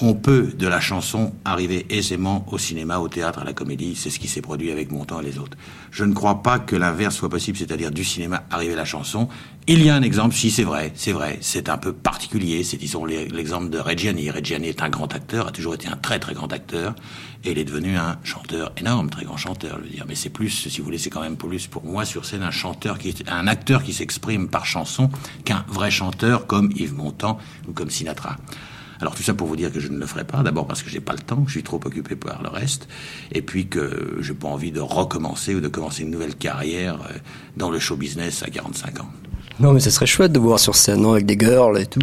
on 0.04 0.14
peut, 0.14 0.52
de 0.58 0.66
la 0.66 0.80
chanson, 0.80 1.32
arriver 1.46 1.86
aisément 1.88 2.44
au 2.50 2.58
cinéma, 2.58 2.98
au 2.98 3.08
théâtre, 3.08 3.38
à 3.38 3.44
la 3.44 3.54
comédie. 3.54 3.96
C'est 3.96 4.10
ce 4.10 4.18
qui 4.18 4.28
s'est 4.28 4.42
produit 4.42 4.70
avec 4.70 4.92
Montand 4.92 5.20
et 5.20 5.24
les 5.24 5.38
autres. 5.38 5.56
Je 5.90 6.04
ne 6.04 6.12
crois 6.12 6.42
pas 6.42 6.58
que 6.58 6.76
l'inverse 6.76 7.16
soit 7.16 7.30
possible, 7.30 7.56
c'est-à-dire 7.56 7.90
du 7.90 8.04
cinéma 8.04 8.44
arriver 8.50 8.74
la 8.74 8.84
chanson. 8.84 9.28
Il 9.66 9.82
y 9.82 9.88
a 9.88 9.94
un 9.94 10.02
exemple, 10.02 10.34
si 10.34 10.50
c'est 10.50 10.62
vrai, 10.62 10.92
c'est 10.94 11.12
vrai, 11.12 11.38
c'est 11.40 11.70
un 11.70 11.78
peu 11.78 11.94
particulier. 11.94 12.64
C'est, 12.64 12.76
disons, 12.76 13.06
l'exemple 13.06 13.70
de 13.70 13.78
Reggiani. 13.78 14.30
Reggiani 14.30 14.68
est 14.68 14.82
un 14.82 14.90
grand 14.90 15.14
acteur, 15.14 15.48
a 15.48 15.52
toujours 15.52 15.74
été 15.74 15.88
un 15.88 15.96
très 15.96 16.18
très 16.18 16.34
grand 16.34 16.52
acteur, 16.52 16.94
et 17.42 17.52
il 17.52 17.58
est 17.58 17.64
devenu 17.64 17.96
un 17.96 18.18
chanteur 18.24 18.72
énorme, 18.76 19.08
très 19.08 19.24
grand 19.24 19.38
chanteur, 19.38 19.78
je 19.78 19.84
veux 19.84 19.90
dire. 19.90 20.04
Mais 20.06 20.14
c'est 20.14 20.28
plus, 20.28 20.50
si 20.50 20.78
vous 20.78 20.84
voulez, 20.84 20.98
c'est 20.98 21.10
quand 21.10 21.22
même 21.22 21.36
plus 21.36 21.66
pour 21.66 21.84
moi 21.84 22.04
sur 22.04 22.26
scène 22.26 22.42
un 22.42 22.50
chanteur 22.50 22.98
qui 22.98 23.14
un 23.26 23.46
acteur 23.46 23.82
qui 23.82 23.94
s'exprime 23.94 24.48
par 24.48 24.66
chanson 24.66 25.08
qu'un 25.46 25.64
vrai 25.68 25.90
chanteur 25.90 26.46
comme 26.46 26.70
Yves 26.76 26.94
Montand 26.94 27.38
ou 27.66 27.72
comme 27.72 27.88
Sinatra. 27.88 28.36
Alors 29.00 29.14
tout 29.14 29.22
ça 29.22 29.34
pour 29.34 29.46
vous 29.46 29.56
dire 29.56 29.72
que 29.72 29.80
je 29.80 29.88
ne 29.88 29.98
le 29.98 30.06
ferai 30.06 30.24
pas. 30.24 30.42
D'abord 30.42 30.66
parce 30.66 30.82
que 30.82 30.90
j'ai 30.90 31.00
pas 31.00 31.12
le 31.12 31.20
temps, 31.20 31.44
je 31.46 31.52
suis 31.52 31.62
trop 31.62 31.80
occupé 31.84 32.16
par 32.16 32.42
le 32.42 32.48
reste, 32.48 32.88
et 33.32 33.42
puis 33.42 33.66
que 33.66 34.18
j'ai 34.20 34.34
pas 34.34 34.48
envie 34.48 34.72
de 34.72 34.80
recommencer 34.80 35.54
ou 35.54 35.60
de 35.60 35.68
commencer 35.68 36.02
une 36.02 36.10
nouvelle 36.10 36.34
carrière 36.34 37.00
euh, 37.02 37.18
dans 37.56 37.70
le 37.70 37.78
show 37.78 37.96
business 37.96 38.42
à 38.42 38.50
45 38.50 39.00
ans. 39.00 39.10
Non, 39.60 39.72
mais 39.72 39.80
ce 39.80 39.90
serait 39.90 40.06
chouette 40.06 40.32
de 40.32 40.38
voir 40.38 40.58
sur 40.58 40.74
scène, 40.74 41.04
avec 41.04 41.26
des 41.26 41.38
girls 41.38 41.78
et 41.78 41.86
tout. 41.86 42.00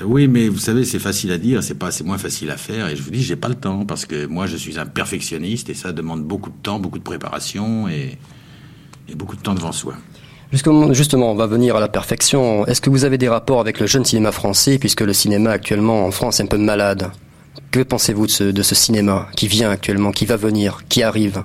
Euh, 0.00 0.04
oui, 0.04 0.28
mais 0.28 0.48
vous 0.48 0.58
savez, 0.58 0.84
c'est 0.84 0.98
facile 0.98 1.32
à 1.32 1.38
dire, 1.38 1.62
c'est 1.62 1.74
pas, 1.74 1.90
c'est 1.90 2.04
moins 2.04 2.18
facile 2.18 2.50
à 2.50 2.56
faire. 2.56 2.88
Et 2.88 2.96
je 2.96 3.02
vous 3.02 3.10
dis, 3.10 3.22
j'ai 3.22 3.36
pas 3.36 3.48
le 3.48 3.54
temps 3.54 3.84
parce 3.84 4.06
que 4.06 4.26
moi, 4.26 4.46
je 4.46 4.56
suis 4.56 4.78
un 4.78 4.86
perfectionniste 4.86 5.70
et 5.70 5.74
ça 5.74 5.92
demande 5.92 6.24
beaucoup 6.24 6.50
de 6.50 6.62
temps, 6.62 6.78
beaucoup 6.78 6.98
de 6.98 7.04
préparation 7.04 7.88
et, 7.88 8.18
et 9.08 9.14
beaucoup 9.14 9.36
de 9.36 9.42
temps 9.42 9.54
devant 9.54 9.72
soi. 9.72 9.94
Justement, 10.52 11.30
on 11.30 11.34
va 11.36 11.46
venir 11.46 11.76
à 11.76 11.80
la 11.80 11.88
perfection. 11.88 12.66
Est-ce 12.66 12.80
que 12.80 12.90
vous 12.90 13.04
avez 13.04 13.18
des 13.18 13.28
rapports 13.28 13.60
avec 13.60 13.78
le 13.78 13.86
jeune 13.86 14.04
cinéma 14.04 14.32
français, 14.32 14.78
puisque 14.78 15.02
le 15.02 15.12
cinéma 15.12 15.50
actuellement 15.50 16.04
en 16.04 16.10
France 16.10 16.40
est 16.40 16.42
un 16.42 16.46
peu 16.46 16.58
malade? 16.58 17.10
Que 17.70 17.80
pensez-vous 17.80 18.26
de 18.26 18.30
ce, 18.32 18.44
de 18.44 18.62
ce 18.62 18.74
cinéma 18.74 19.28
qui 19.36 19.46
vient 19.46 19.70
actuellement, 19.70 20.10
qui 20.10 20.26
va 20.26 20.36
venir, 20.36 20.82
qui 20.88 21.04
arrive? 21.04 21.44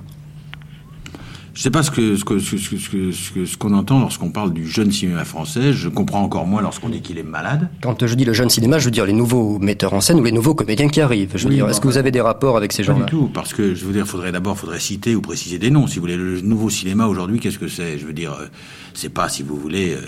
Je 1.56 1.60
ne 1.60 1.62
sais 1.62 1.70
pas 1.70 1.82
ce 1.82 1.90
que 1.90 2.16
ce 2.16 2.24
que 2.26 2.38
ce 2.38 2.58
ce 2.58 3.46
ce 3.46 3.56
qu'on 3.56 3.72
entend 3.72 3.98
lorsqu'on 3.98 4.28
parle 4.28 4.52
du 4.52 4.68
jeune 4.68 4.92
cinéma 4.92 5.24
français. 5.24 5.72
Je 5.72 5.88
comprends 5.88 6.20
encore 6.20 6.46
moins 6.46 6.60
lorsqu'on 6.60 6.90
dit 6.90 7.00
qu'il 7.00 7.16
est 7.16 7.22
malade. 7.22 7.70
Quand 7.80 8.06
je 8.06 8.14
dis 8.14 8.26
le 8.26 8.34
jeune 8.34 8.50
cinéma, 8.50 8.78
je 8.78 8.84
veux 8.84 8.90
dire 8.90 9.06
les 9.06 9.14
nouveaux 9.14 9.58
metteurs 9.58 9.94
en 9.94 10.02
scène 10.02 10.20
ou 10.20 10.22
les 10.22 10.32
nouveaux 10.32 10.54
comédiens 10.54 10.88
qui 10.88 11.00
arrivent. 11.00 11.32
Je 11.34 11.48
veux 11.48 11.54
dire, 11.54 11.66
est-ce 11.66 11.80
que 11.80 11.86
vous 11.88 11.96
avez 11.96 12.10
des 12.10 12.20
rapports 12.20 12.58
avec 12.58 12.74
ces 12.74 12.82
gens-là 12.82 13.06
Pas 13.06 13.10
du 13.10 13.16
tout, 13.16 13.30
parce 13.32 13.54
que 13.54 13.74
je 13.74 13.86
veux 13.86 13.94
dire, 13.94 14.06
faudrait 14.06 14.32
d'abord, 14.32 14.58
faudrait 14.58 14.80
citer 14.80 15.16
ou 15.16 15.22
préciser 15.22 15.58
des 15.58 15.70
noms. 15.70 15.86
Si 15.86 15.94
vous 15.94 16.02
voulez, 16.02 16.18
le 16.18 16.42
nouveau 16.42 16.68
cinéma 16.68 17.06
aujourd'hui, 17.06 17.40
qu'est-ce 17.40 17.58
que 17.58 17.68
c'est? 17.68 17.96
Je 17.96 18.04
veux 18.04 18.12
dire, 18.12 18.34
euh, 18.34 18.48
c'est 18.92 19.08
pas, 19.08 19.30
si 19.30 19.42
vous 19.42 19.56
voulez. 19.56 19.94
Euh, 19.94 20.00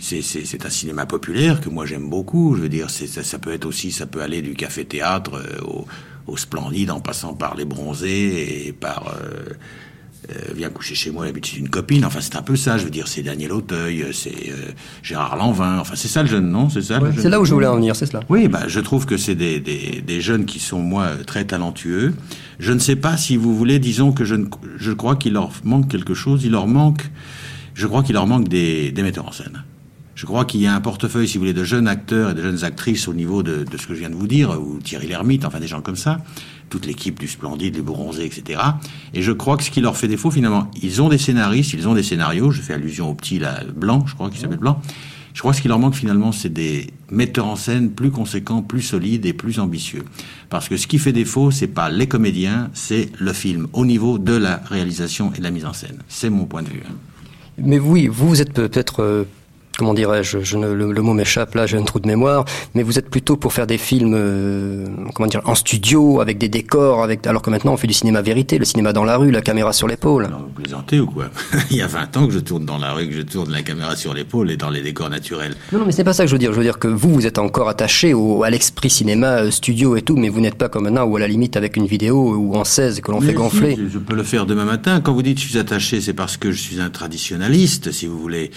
c'est 0.00 0.66
un 0.66 0.70
cinéma 0.70 1.06
populaire 1.06 1.60
que 1.60 1.68
moi 1.68 1.86
j'aime 1.86 2.10
beaucoup. 2.10 2.56
Je 2.56 2.62
veux 2.62 2.68
dire, 2.68 2.90
ça, 2.90 3.06
ça, 3.22 3.38
peut 3.38 3.52
être 3.52 3.66
aussi, 3.66 3.92
ça 3.92 4.06
peut 4.06 4.20
aller 4.20 4.42
du 4.42 4.54
café-théâtre 4.54 5.34
euh, 5.36 5.64
au, 5.64 5.86
au, 6.26 6.36
Splendide 6.36 6.90
en 6.90 6.98
passant 6.98 7.34
par 7.34 7.54
les 7.54 7.64
Bronzés 7.64 8.66
et 8.66 8.72
par 8.72 9.14
euh, 9.16 9.54
viens 10.54 10.70
coucher 10.70 10.94
chez 10.94 11.10
moi, 11.10 11.26
d'habitude 11.26 11.58
une 11.58 11.68
copine. 11.68 12.04
Enfin, 12.04 12.20
c'est 12.20 12.36
un 12.36 12.42
peu 12.42 12.56
ça. 12.56 12.78
Je 12.78 12.84
veux 12.84 12.90
dire, 12.90 13.08
c'est 13.08 13.22
Daniel 13.22 13.52
Auteuil, 13.52 14.06
c'est 14.12 14.50
euh, 14.50 14.72
Gérard 15.02 15.36
Lanvin. 15.36 15.78
Enfin, 15.78 15.94
c'est 15.96 16.08
ça 16.08 16.22
le 16.22 16.28
jeune, 16.28 16.50
non? 16.50 16.68
C'est 16.68 16.82
ça. 16.82 17.00
c'est 17.16 17.28
là 17.28 17.40
où 17.40 17.44
je 17.44 17.54
voulais 17.54 17.66
en 17.66 17.76
venir, 17.76 17.96
c'est 17.96 18.06
cela. 18.06 18.20
Oui, 18.28 18.48
bah, 18.48 18.62
je 18.68 18.80
trouve 18.80 19.06
que 19.06 19.16
c'est 19.16 19.34
des, 19.34 19.60
des, 19.60 20.02
des, 20.06 20.20
jeunes 20.20 20.44
qui 20.44 20.58
sont 20.58 20.80
moi 20.80 21.10
très 21.26 21.44
talentueux. 21.44 22.14
Je 22.58 22.72
ne 22.72 22.78
sais 22.78 22.96
pas 22.96 23.16
si 23.16 23.36
vous 23.36 23.56
voulez, 23.56 23.78
disons 23.78 24.12
que 24.12 24.24
je, 24.24 24.34
ne, 24.36 24.46
je 24.76 24.92
crois 24.92 25.16
qu'il 25.16 25.32
leur 25.32 25.50
manque 25.64 25.88
quelque 25.88 26.14
chose. 26.14 26.44
Il 26.44 26.52
leur 26.52 26.66
manque, 26.66 27.10
je 27.74 27.86
crois 27.86 28.02
qu'il 28.02 28.14
leur 28.14 28.26
manque 28.26 28.48
des, 28.48 28.92
des 28.92 29.02
metteurs 29.02 29.26
en 29.26 29.32
scène. 29.32 29.64
Je 30.14 30.26
crois 30.26 30.44
qu'il 30.44 30.60
y 30.60 30.66
a 30.66 30.74
un 30.74 30.80
portefeuille, 30.80 31.26
si 31.26 31.38
vous 31.38 31.42
voulez, 31.42 31.54
de 31.54 31.64
jeunes 31.64 31.88
acteurs 31.88 32.30
et 32.30 32.34
de 32.34 32.42
jeunes 32.42 32.64
actrices 32.64 33.08
au 33.08 33.14
niveau 33.14 33.42
de, 33.42 33.64
de 33.64 33.76
ce 33.76 33.86
que 33.86 33.94
je 33.94 34.00
viens 34.00 34.10
de 34.10 34.14
vous 34.14 34.28
dire, 34.28 34.50
ou 34.60 34.78
Thierry 34.78 35.08
Lhermitte, 35.08 35.44
enfin 35.44 35.58
des 35.58 35.66
gens 35.66 35.80
comme 35.80 35.96
ça, 35.96 36.18
toute 36.72 36.86
l'équipe 36.86 37.20
du 37.20 37.28
Splendide, 37.28 37.76
les 37.76 37.82
Bronzés, 37.82 38.24
etc. 38.24 38.58
Et 39.12 39.20
je 39.20 39.30
crois 39.30 39.58
que 39.58 39.62
ce 39.62 39.70
qui 39.70 39.82
leur 39.82 39.94
fait 39.94 40.08
défaut, 40.08 40.30
finalement, 40.30 40.70
ils 40.82 41.02
ont 41.02 41.10
des 41.10 41.18
scénaristes, 41.18 41.74
ils 41.74 41.86
ont 41.86 41.92
des 41.92 42.02
scénarios, 42.02 42.50
je 42.50 42.62
fais 42.62 42.72
allusion 42.72 43.10
au 43.10 43.14
petit 43.14 43.38
là, 43.38 43.60
Blanc, 43.76 44.04
je 44.06 44.14
crois 44.14 44.30
qu'il 44.30 44.40
s'appelle 44.40 44.58
Blanc, 44.58 44.80
je 45.34 45.40
crois 45.40 45.50
que 45.52 45.58
ce 45.58 45.62
qui 45.62 45.68
leur 45.68 45.78
manque 45.78 45.94
finalement, 45.94 46.32
c'est 46.32 46.50
des 46.50 46.86
metteurs 47.10 47.46
en 47.46 47.56
scène 47.56 47.90
plus 47.90 48.10
conséquents, 48.10 48.62
plus 48.62 48.80
solides 48.80 49.26
et 49.26 49.34
plus 49.34 49.60
ambitieux. 49.60 50.02
Parce 50.48 50.70
que 50.70 50.78
ce 50.78 50.86
qui 50.86 50.98
fait 50.98 51.12
défaut, 51.12 51.50
c'est 51.50 51.66
pas 51.66 51.90
les 51.90 52.06
comédiens, 52.06 52.70
c'est 52.72 53.10
le 53.18 53.34
film, 53.34 53.68
au 53.74 53.84
niveau 53.84 54.16
de 54.16 54.32
la 54.32 54.56
réalisation 54.56 55.30
et 55.34 55.38
de 55.38 55.42
la 55.42 55.50
mise 55.50 55.66
en 55.66 55.74
scène. 55.74 55.98
C'est 56.08 56.30
mon 56.30 56.46
point 56.46 56.62
de 56.62 56.68
vue. 56.68 56.82
Hein. 56.88 56.94
Mais 57.58 57.78
oui, 57.78 58.06
vous, 58.06 58.28
vous 58.28 58.40
êtes 58.40 58.54
peut-être 58.54 59.02
euh, 59.02 59.24
comment 59.78 59.94
dirais-je, 59.94 60.40
je 60.40 60.56
ne, 60.56 60.72
le, 60.72 61.02
mot 61.02 61.14
m'échappe 61.14 61.54
là, 61.54 61.66
j'ai 61.66 61.76
un 61.76 61.82
trou 61.82 62.00
de 62.00 62.06
mémoire, 62.06 62.44
mais 62.74 62.82
vous 62.82 62.98
êtes 62.98 63.08
plutôt 63.08 63.36
pour 63.36 63.52
faire 63.52 63.66
des 63.66 63.78
films, 63.78 64.14
euh, 64.14 64.86
comment 65.14 65.28
dire, 65.28 65.42
en 65.44 65.54
studio, 65.54 66.20
avec 66.20 66.38
des 66.38 66.48
décors, 66.48 67.02
avec, 67.02 67.26
alors 67.26 67.42
que 67.42 67.50
maintenant 67.50 67.72
on 67.72 67.76
fait 67.76 67.86
du 67.86 67.94
cinéma 67.94 68.22
vérité, 68.22 68.58
le 68.58 68.64
cinéma 68.64 68.92
dans 68.92 69.04
la 69.04 69.16
rue, 69.16 69.30
la 69.30 69.40
caméra 69.40 69.72
sur 69.72 69.88
l'épaule. 69.88 70.28
vous 70.30 70.62
plaisantez 70.62 71.00
ou 71.00 71.06
quoi 71.06 71.30
Il 71.70 71.76
y 71.76 71.82
a 71.82 71.86
20 71.86 72.16
ans 72.16 72.26
que 72.26 72.32
je 72.32 72.38
tourne 72.38 72.64
dans 72.64 72.78
la 72.78 72.92
rue, 72.92 73.08
que 73.08 73.14
je 73.14 73.22
tourne 73.22 73.50
la 73.50 73.62
caméra 73.62 73.96
sur 73.96 74.14
l'épaule 74.14 74.50
et 74.50 74.56
dans 74.56 74.70
les 74.70 74.82
décors 74.82 75.10
naturels. 75.10 75.54
Non, 75.72 75.80
non, 75.80 75.86
mais 75.86 75.92
c'est 75.92 76.04
pas 76.04 76.12
ça 76.12 76.24
que 76.24 76.28
je 76.28 76.34
veux 76.34 76.38
dire. 76.38 76.52
Je 76.52 76.58
veux 76.58 76.64
dire 76.64 76.78
que 76.78 76.88
vous, 76.88 77.12
vous 77.12 77.26
êtes 77.26 77.38
encore 77.38 77.68
attaché 77.68 78.14
au, 78.14 78.42
à 78.42 78.50
l'esprit 78.50 78.90
cinéma, 78.90 79.38
euh, 79.38 79.50
studio 79.50 79.96
et 79.96 80.02
tout, 80.02 80.16
mais 80.16 80.28
vous 80.28 80.40
n'êtes 80.40 80.56
pas 80.56 80.68
comme 80.68 80.84
maintenant, 80.84 81.04
ou 81.04 81.16
à 81.16 81.20
la 81.20 81.28
limite 81.28 81.56
avec 81.56 81.76
une 81.76 81.86
vidéo 81.86 82.34
ou 82.34 82.54
en 82.56 82.64
16 82.64 83.00
que 83.00 83.10
l'on 83.10 83.20
fait 83.20 83.32
gonfler. 83.32 83.76
je 83.90 83.98
peux 83.98 84.14
le 84.14 84.22
faire 84.22 84.46
demain 84.46 84.64
matin. 84.64 85.00
Quand 85.00 85.12
vous 85.12 85.22
dites 85.22 85.40
je 85.40 85.48
suis 85.48 85.58
attaché, 85.58 86.00
c'est 86.00 86.12
parce 86.12 86.36
que 86.36 86.52
je 86.52 86.60
suis 86.60 86.80
un 86.80 86.90
traditionnaliste, 86.90 87.92
si 87.92 88.06
vous 88.06 88.18
voulez. 88.18 88.50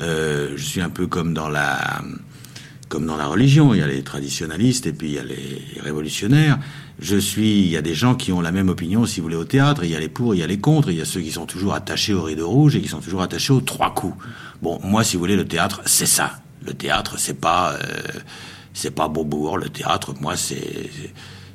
Euh, 0.00 0.56
je 0.62 0.66
suis 0.68 0.80
un 0.80 0.90
peu 0.90 1.08
comme 1.08 1.34
dans 1.34 1.48
la 1.48 2.00
comme 2.88 3.06
dans 3.06 3.16
la 3.16 3.26
religion, 3.26 3.72
il 3.74 3.80
y 3.80 3.82
a 3.82 3.86
les 3.86 4.02
traditionalistes 4.02 4.86
et 4.86 4.92
puis 4.92 5.08
il 5.08 5.14
y 5.14 5.18
a 5.18 5.24
les 5.24 5.62
révolutionnaires. 5.80 6.58
Je 7.00 7.16
suis, 7.16 7.62
il 7.62 7.68
y 7.68 7.76
a 7.76 7.82
des 7.82 7.94
gens 7.94 8.14
qui 8.14 8.32
ont 8.32 8.42
la 8.42 8.52
même 8.52 8.68
opinion, 8.68 9.06
si 9.06 9.18
vous 9.18 9.24
voulez, 9.24 9.36
au 9.36 9.46
théâtre. 9.46 9.82
Il 9.82 9.90
y 9.90 9.96
a 9.96 9.98
les 9.98 10.10
pour, 10.10 10.34
il 10.34 10.38
y 10.38 10.42
a 10.42 10.46
les 10.46 10.58
contre. 10.58 10.90
Il 10.90 10.98
y 10.98 11.00
a 11.00 11.06
ceux 11.06 11.22
qui 11.22 11.32
sont 11.32 11.46
toujours 11.46 11.72
attachés 11.72 12.12
au 12.12 12.22
rideau 12.22 12.50
rouge 12.50 12.76
et 12.76 12.82
qui 12.82 12.88
sont 12.88 13.00
toujours 13.00 13.22
attachés 13.22 13.52
aux 13.54 13.62
trois 13.62 13.94
coups. 13.94 14.14
Bon, 14.60 14.78
moi, 14.84 15.04
si 15.04 15.16
vous 15.16 15.20
voulez, 15.20 15.36
le 15.36 15.46
théâtre, 15.46 15.80
c'est 15.86 16.06
ça. 16.06 16.42
Le 16.64 16.74
théâtre, 16.74 17.18
c'est 17.18 17.40
pas, 17.40 17.72
euh, 17.72 17.78
c'est 18.74 18.94
pas 18.94 19.08
Beaubourg. 19.08 19.56
Le 19.56 19.70
théâtre, 19.70 20.14
moi, 20.20 20.36
c'est 20.36 20.90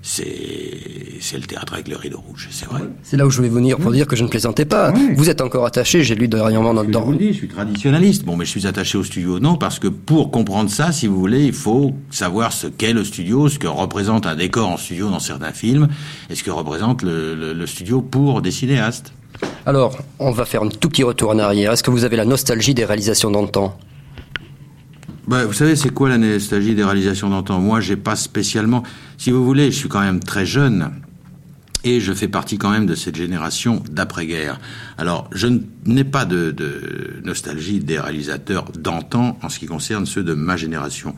c'est 0.08 1.38
le 1.38 1.46
théâtre 1.46 1.74
avec 1.74 1.88
le 1.90 1.98
rideau 1.98 2.24
rouge, 2.26 2.48
c'est 2.52 2.66
vrai. 2.68 2.82
C'est 3.04 3.18
là 3.18 3.26
où 3.26 3.30
je 3.30 3.38
voulais 3.38 3.50
venir 3.50 3.78
pour 3.78 3.92
dire 3.92 4.08
que 4.08 4.16
je 4.16 4.24
ne 4.24 4.30
plaisantais 4.30 4.66
pas. 4.66 4.94
Vous 5.16 5.30
êtes 5.30 5.42
encore 5.42 5.66
attaché, 5.66 6.04
j'ai 6.04 6.16
lu 6.16 6.28
dernièrement 6.28 6.74
dans 6.74 6.84
le 6.84 6.92
temps. 6.92 7.12
Je, 7.20 7.28
je 7.28 7.34
suis 7.34 7.48
traditionnaliste. 7.48 8.24
Bon, 8.24 8.38
mais 8.38 8.46
je 8.46 8.52
suis 8.52 8.68
attaché 8.68 8.98
au 8.98 9.04
studio, 9.04 9.40
non, 9.40 9.58
parce 9.58 9.80
que 9.80 9.88
pour 9.88 10.32
comprendre 10.32 10.70
ça, 10.70 10.92
si 10.92 11.08
vous 11.08 11.20
voulez, 11.20 11.44
il 11.46 11.54
faut 11.54 11.94
savoir 12.10 12.54
ce 12.54 12.68
qu'est 12.68 12.94
le 12.94 13.04
studio, 13.04 13.50
ce 13.50 13.60
que 13.60 13.68
représente 13.68 14.26
un 14.26 14.36
décor 14.36 14.70
en 14.70 14.78
studio 14.78 15.10
dans 15.10 15.20
certains 15.20 15.52
films, 15.52 15.90
et 16.30 16.36
ce 16.36 16.44
que 16.44 16.52
représente 16.52 17.02
le, 17.02 17.54
le 17.54 17.68
studio 17.68 18.02
pour 18.02 18.42
des 18.42 18.52
cinéastes. 18.52 19.12
Alors, 19.66 19.98
on 20.20 20.32
va 20.32 20.46
faire 20.46 20.64
un 20.64 20.70
tout 20.70 20.90
petit 20.90 21.04
retour 21.04 21.32
en 21.32 21.40
arrière. 21.40 21.74
Est-ce 21.74 21.84
que 21.84 21.92
vous 21.92 22.06
avez 22.06 22.16
la 22.16 22.26
nostalgie 22.26 22.74
des 22.74 22.86
réalisations 22.86 23.30
d'antan? 23.30 23.78
Bah, 25.28 25.46
vous 25.46 25.54
savez, 25.54 25.76
c'est 25.76 25.90
quoi 25.90 26.08
la 26.08 26.18
nostalgie 26.18 26.74
des 26.74 26.84
réalisations 26.84 27.30
d'antan? 27.30 27.60
Moi, 27.60 27.82
j'ai 27.82 27.98
pas 27.98 28.16
spécialement. 28.16 28.84
Si 29.18 29.30
vous 29.32 29.46
voulez, 29.46 29.72
je 29.72 29.78
suis 29.78 29.90
quand 29.90 30.00
même 30.00 30.22
très 30.22 30.46
jeune. 30.46 30.92
Et 31.84 32.00
je 32.00 32.14
fais 32.14 32.28
partie 32.28 32.58
quand 32.58 32.72
même 32.72 32.86
de 32.86 32.96
cette 32.96 33.16
génération 33.16 33.84
d'après-guerre. 33.92 34.60
Alors, 34.98 35.30
je 35.34 35.48
n'ai 35.86 36.04
pas 36.04 36.26
de, 36.26 36.52
de, 36.52 37.22
nostalgie 37.24 37.80
des 37.80 38.00
réalisateurs 38.00 38.72
d'antan 38.72 39.38
en 39.42 39.50
ce 39.50 39.60
qui 39.60 39.68
concerne 39.68 40.06
ceux 40.06 40.24
de 40.24 40.34
ma 40.34 40.58
génération. 40.58 41.14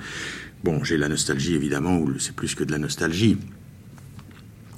Bon, 0.64 0.84
j'ai 0.84 0.98
la 0.98 1.08
nostalgie, 1.08 1.54
évidemment, 1.54 1.98
ou 1.98 2.20
c'est 2.20 2.36
plus 2.36 2.56
que 2.56 2.64
de 2.64 2.72
la 2.72 2.78
nostalgie. 2.78 3.38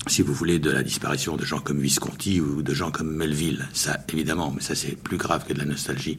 Si 0.07 0.21
vous 0.23 0.33
voulez, 0.33 0.59
de 0.59 0.71
la 0.71 0.83
disparition 0.83 1.35
de 1.37 1.45
gens 1.45 1.59
comme 1.59 1.79
Visconti 1.79 2.41
ou 2.41 2.63
de 2.63 2.73
gens 2.73 2.91
comme 2.91 3.15
Melville. 3.15 3.67
Ça, 3.71 3.99
évidemment, 4.11 4.51
mais 4.53 4.61
ça, 4.61 4.73
c'est 4.73 4.95
plus 4.95 5.17
grave 5.17 5.45
que 5.47 5.53
de 5.53 5.59
la 5.59 5.65
nostalgie 5.65 6.17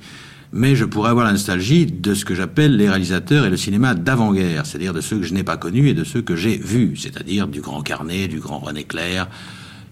mais 0.52 0.76
je 0.76 0.84
pourrais 0.84 1.10
avoir 1.10 1.24
la 1.24 1.32
nostalgie 1.32 1.86
de 1.86 2.14
ce 2.14 2.24
que 2.24 2.34
j'appelle 2.34 2.76
les 2.76 2.88
réalisateurs 2.88 3.46
et 3.46 3.50
le 3.50 3.56
cinéma 3.56 3.94
d'avant-guerre, 3.94 4.66
c'est-à-dire 4.66 4.92
de 4.92 5.00
ceux 5.00 5.16
que 5.16 5.24
je 5.24 5.32
n'ai 5.32 5.44
pas 5.44 5.56
connus 5.56 5.88
et 5.88 5.94
de 5.94 6.04
ceux 6.04 6.20
que 6.20 6.36
j'ai 6.36 6.58
vus, 6.58 6.96
c'est-à-dire 6.96 7.48
du 7.48 7.62
grand 7.62 7.82
Carnet, 7.82 8.28
du 8.28 8.38
grand 8.38 8.58
René 8.58 8.84
Clair, 8.84 9.28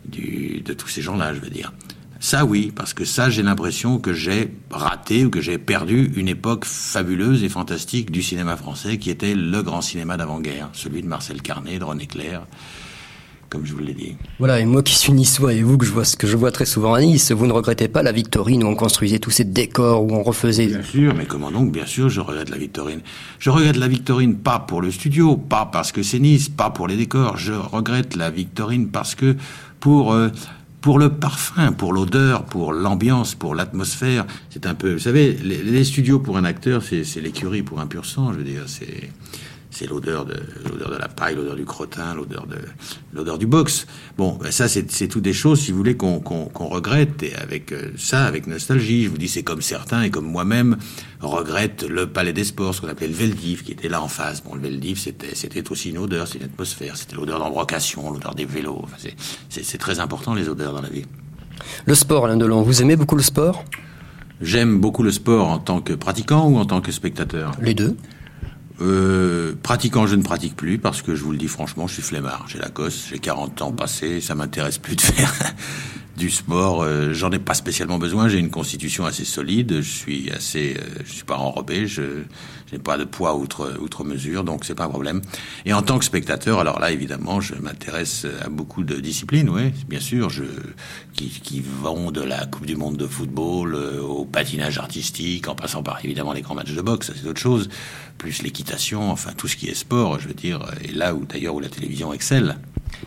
du, 0.04 0.60
de 0.60 0.74
tous 0.74 0.88
ces 0.88 1.00
gens-là, 1.00 1.34
je 1.34 1.40
veux 1.40 1.48
dire. 1.48 1.72
Ça 2.22 2.44
oui, 2.44 2.70
parce 2.76 2.92
que 2.92 3.06
ça 3.06 3.30
j'ai 3.30 3.42
l'impression 3.42 3.98
que 3.98 4.12
j'ai 4.12 4.52
raté 4.70 5.24
ou 5.24 5.30
que 5.30 5.40
j'ai 5.40 5.56
perdu 5.56 6.12
une 6.14 6.28
époque 6.28 6.66
fabuleuse 6.66 7.42
et 7.42 7.48
fantastique 7.48 8.10
du 8.10 8.22
cinéma 8.22 8.58
français 8.58 8.98
qui 8.98 9.08
était 9.08 9.34
le 9.34 9.62
grand 9.62 9.80
cinéma 9.80 10.18
d'avant-guerre, 10.18 10.68
celui 10.74 11.00
de 11.00 11.06
Marcel 11.06 11.40
Carnet, 11.40 11.78
de 11.78 11.84
René 11.84 12.06
Clair, 12.06 12.42
comme 13.50 13.66
je 13.66 13.72
vous 13.72 13.80
l'ai 13.80 13.92
dit. 13.92 14.16
Voilà, 14.38 14.60
et 14.60 14.64
moi 14.64 14.82
qui 14.82 14.94
suis 14.94 15.12
niçois 15.12 15.52
et 15.52 15.62
vous 15.62 15.76
que 15.76 15.84
je 15.84 15.90
vois 15.90 16.04
ce 16.04 16.16
que 16.16 16.26
je 16.26 16.36
vois 16.36 16.52
très 16.52 16.64
souvent 16.64 16.94
à 16.94 17.00
Nice, 17.00 17.32
vous 17.32 17.46
ne 17.46 17.52
regrettez 17.52 17.88
pas 17.88 18.02
la 18.02 18.12
Victorine 18.12 18.62
où 18.62 18.68
on 18.68 18.76
construisait 18.76 19.18
tous 19.18 19.30
ces 19.30 19.44
décors 19.44 20.04
où 20.04 20.14
on 20.14 20.22
refaisait. 20.22 20.68
Bien 20.68 20.82
sûr, 20.82 21.14
mais 21.14 21.26
comment 21.26 21.50
donc 21.50 21.72
Bien 21.72 21.84
sûr, 21.84 22.08
je 22.08 22.20
regrette 22.20 22.48
la 22.48 22.56
Victorine. 22.58 23.00
Je 23.40 23.50
regrette 23.50 23.76
la 23.76 23.88
Victorine 23.88 24.36
pas 24.36 24.60
pour 24.60 24.80
le 24.80 24.90
studio, 24.92 25.36
pas 25.36 25.68
parce 25.70 25.90
que 25.90 26.02
c'est 26.02 26.20
Nice, 26.20 26.48
pas 26.48 26.70
pour 26.70 26.86
les 26.86 26.96
décors. 26.96 27.36
Je 27.36 27.52
regrette 27.52 28.14
la 28.14 28.30
Victorine 28.30 28.88
parce 28.88 29.16
que 29.16 29.36
pour 29.80 30.12
euh, 30.12 30.28
pour 30.80 30.98
le 30.98 31.10
parfum, 31.10 31.72
pour 31.72 31.92
l'odeur, 31.92 32.44
pour 32.44 32.72
l'ambiance, 32.72 33.34
pour 33.34 33.54
l'atmosphère, 33.54 34.26
c'est 34.48 34.64
un 34.64 34.74
peu. 34.74 34.94
Vous 34.94 35.00
savez, 35.00 35.32
les, 35.42 35.62
les 35.62 35.84
studios 35.84 36.20
pour 36.20 36.38
un 36.38 36.44
acteur, 36.44 36.82
c'est 36.82 37.20
l'écurie 37.20 37.62
pour 37.62 37.80
un 37.80 37.86
pur 37.86 38.06
sang. 38.06 38.32
Je 38.32 38.38
veux 38.38 38.44
dire, 38.44 38.62
c'est 38.66 39.10
c'est 39.70 39.88
l'odeur 39.88 40.24
de 40.24 40.34
l'odeur 40.68 40.90
de 40.90 40.96
la 40.96 41.08
paille, 41.08 41.36
l'odeur 41.36 41.56
du 41.56 41.64
crottin, 41.64 42.14
l'odeur 42.14 42.46
de 42.46 42.58
l'odeur 43.12 43.38
du 43.38 43.46
box. 43.46 43.86
Bon, 44.18 44.36
ben 44.40 44.50
ça 44.50 44.68
c'est 44.68 45.08
toutes 45.08 45.22
des 45.22 45.32
choses, 45.32 45.60
si 45.60 45.70
vous 45.70 45.78
voulez, 45.78 45.96
qu'on 45.96 46.50
regrette 46.52 47.22
et 47.22 47.34
avec 47.36 47.72
euh, 47.72 47.92
ça, 47.96 48.24
avec 48.24 48.46
nostalgie. 48.46 49.04
Je 49.04 49.10
vous 49.10 49.18
dis, 49.18 49.28
c'est 49.28 49.42
comme 49.42 49.62
certains 49.62 50.02
et 50.02 50.10
comme 50.10 50.26
moi-même 50.26 50.76
regrette 51.20 51.84
le 51.84 52.06
Palais 52.06 52.32
des 52.32 52.44
Sports, 52.44 52.74
ce 52.74 52.80
qu'on 52.80 52.88
appelait 52.88 53.08
le 53.08 53.14
Veldiv, 53.14 53.62
qui 53.62 53.72
était 53.72 53.88
là 53.88 54.02
en 54.02 54.08
face. 54.08 54.42
Bon, 54.42 54.54
le 54.54 54.60
Veldiv, 54.60 54.98
c'était 54.98 55.34
c'était 55.34 55.70
aussi 55.70 55.90
une 55.90 55.98
odeur, 55.98 56.26
c'est 56.26 56.38
une 56.38 56.44
atmosphère, 56.44 56.96
c'était 56.96 57.16
l'odeur 57.16 57.38
d'embrocation, 57.38 58.10
l'odeur 58.10 58.34
des 58.34 58.44
vélos. 58.46 58.80
Enfin, 58.82 58.96
c'est 59.48 59.78
très 59.78 60.00
important 60.00 60.34
les 60.34 60.48
odeurs 60.48 60.72
dans 60.72 60.82
la 60.82 60.88
vie. 60.88 61.04
Le 61.84 61.94
sport, 61.94 62.24
Alain 62.24 62.36
Delon, 62.36 62.62
vous 62.62 62.82
aimez 62.82 62.96
beaucoup 62.96 63.16
le 63.16 63.22
sport? 63.22 63.64
J'aime 64.40 64.80
beaucoup 64.80 65.02
le 65.02 65.10
sport 65.10 65.48
en 65.48 65.58
tant 65.58 65.82
que 65.82 65.92
pratiquant 65.92 66.48
ou 66.48 66.56
en 66.56 66.64
tant 66.64 66.80
que 66.80 66.92
spectateur? 66.92 67.52
Les 67.60 67.74
deux. 67.74 67.96
Euh, 68.80 69.54
pratiquant, 69.62 70.06
je 70.06 70.16
ne 70.16 70.22
pratique 70.22 70.56
plus 70.56 70.78
parce 70.78 71.02
que 71.02 71.14
je 71.14 71.22
vous 71.22 71.32
le 71.32 71.38
dis 71.38 71.48
franchement, 71.48 71.86
je 71.86 71.94
suis 71.94 72.02
flemmard. 72.02 72.46
J'ai 72.48 72.58
la 72.58 72.68
gosse, 72.68 73.06
j'ai 73.10 73.18
40 73.18 73.62
ans 73.62 73.72
passés, 73.72 74.20
ça 74.20 74.34
m'intéresse 74.34 74.78
plus 74.78 74.96
de 74.96 75.00
faire 75.00 75.32
du 76.20 76.30
sport. 76.30 76.82
Euh, 76.82 77.12
J'en 77.12 77.30
ai 77.32 77.38
pas 77.38 77.54
spécialement 77.54 77.98
besoin. 77.98 78.28
J'ai 78.28 78.38
une 78.38 78.50
constitution 78.50 79.06
assez 79.06 79.24
solide. 79.24 79.80
Je 79.80 79.90
suis 79.90 80.30
assez, 80.30 80.76
euh, 80.78 81.02
je 81.04 81.12
suis 81.12 81.24
pas 81.24 81.36
enrobé. 81.36 81.86
Je, 81.86 82.02
n'ai 82.72 82.78
pas 82.78 82.96
de 82.96 83.04
poids 83.04 83.34
outre 83.34 84.04
mesure, 84.04 84.44
donc 84.44 84.64
c'est 84.64 84.76
pas 84.76 84.84
un 84.84 84.88
problème. 84.90 85.22
Et 85.64 85.72
en 85.72 85.82
tant 85.82 85.98
que 85.98 86.04
spectateur, 86.04 86.60
alors 86.60 86.78
là, 86.78 86.92
évidemment, 86.92 87.40
je 87.40 87.56
m'intéresse 87.56 88.28
à 88.44 88.48
beaucoup 88.48 88.84
de 88.84 89.00
disciplines. 89.00 89.48
Oui, 89.48 89.72
bien 89.88 89.98
sûr, 89.98 90.30
je 90.30 90.44
qui, 91.14 91.60
vont 91.60 92.10
de 92.10 92.20
la 92.20 92.46
Coupe 92.46 92.66
du 92.66 92.76
Monde 92.76 92.96
de 92.96 93.06
football 93.06 93.74
euh, 93.74 94.00
au 94.00 94.24
patinage 94.24 94.78
artistique, 94.78 95.48
en 95.48 95.54
passant 95.54 95.82
par 95.82 96.04
évidemment 96.04 96.32
les 96.32 96.42
grands 96.42 96.54
matchs 96.54 96.72
de 96.72 96.82
boxe. 96.82 97.12
C'est 97.14 97.28
autre 97.28 97.40
chose 97.40 97.68
plus 98.18 98.42
l'équitation, 98.42 99.10
enfin 99.10 99.32
tout 99.36 99.48
ce 99.48 99.56
qui 99.56 99.68
est 99.68 99.74
sport, 99.74 100.20
je 100.20 100.28
veux 100.28 100.34
dire, 100.34 100.60
et 100.84 100.92
là 100.92 101.14
où 101.14 101.24
d'ailleurs 101.24 101.54
où 101.54 101.60
la 101.60 101.70
télévision 101.70 102.12
excelle. 102.12 102.56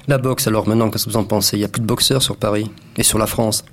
La 0.08 0.18
boxe, 0.18 0.48
alors 0.48 0.68
maintenant, 0.68 0.90
qu'est-ce 0.90 1.06
que 1.06 1.12
vous 1.12 1.18
en 1.18 1.24
pensez? 1.24 1.58
Il 1.58 1.60
n'y 1.60 1.66
a 1.66 1.70
plus 1.70 1.82
de 1.82 1.86
boxeurs 1.86 2.22
sur 2.22 2.38
Paris 2.38 2.70
et 2.98 3.04
sur 3.04 3.18
la 3.20 3.28
France 3.28 3.64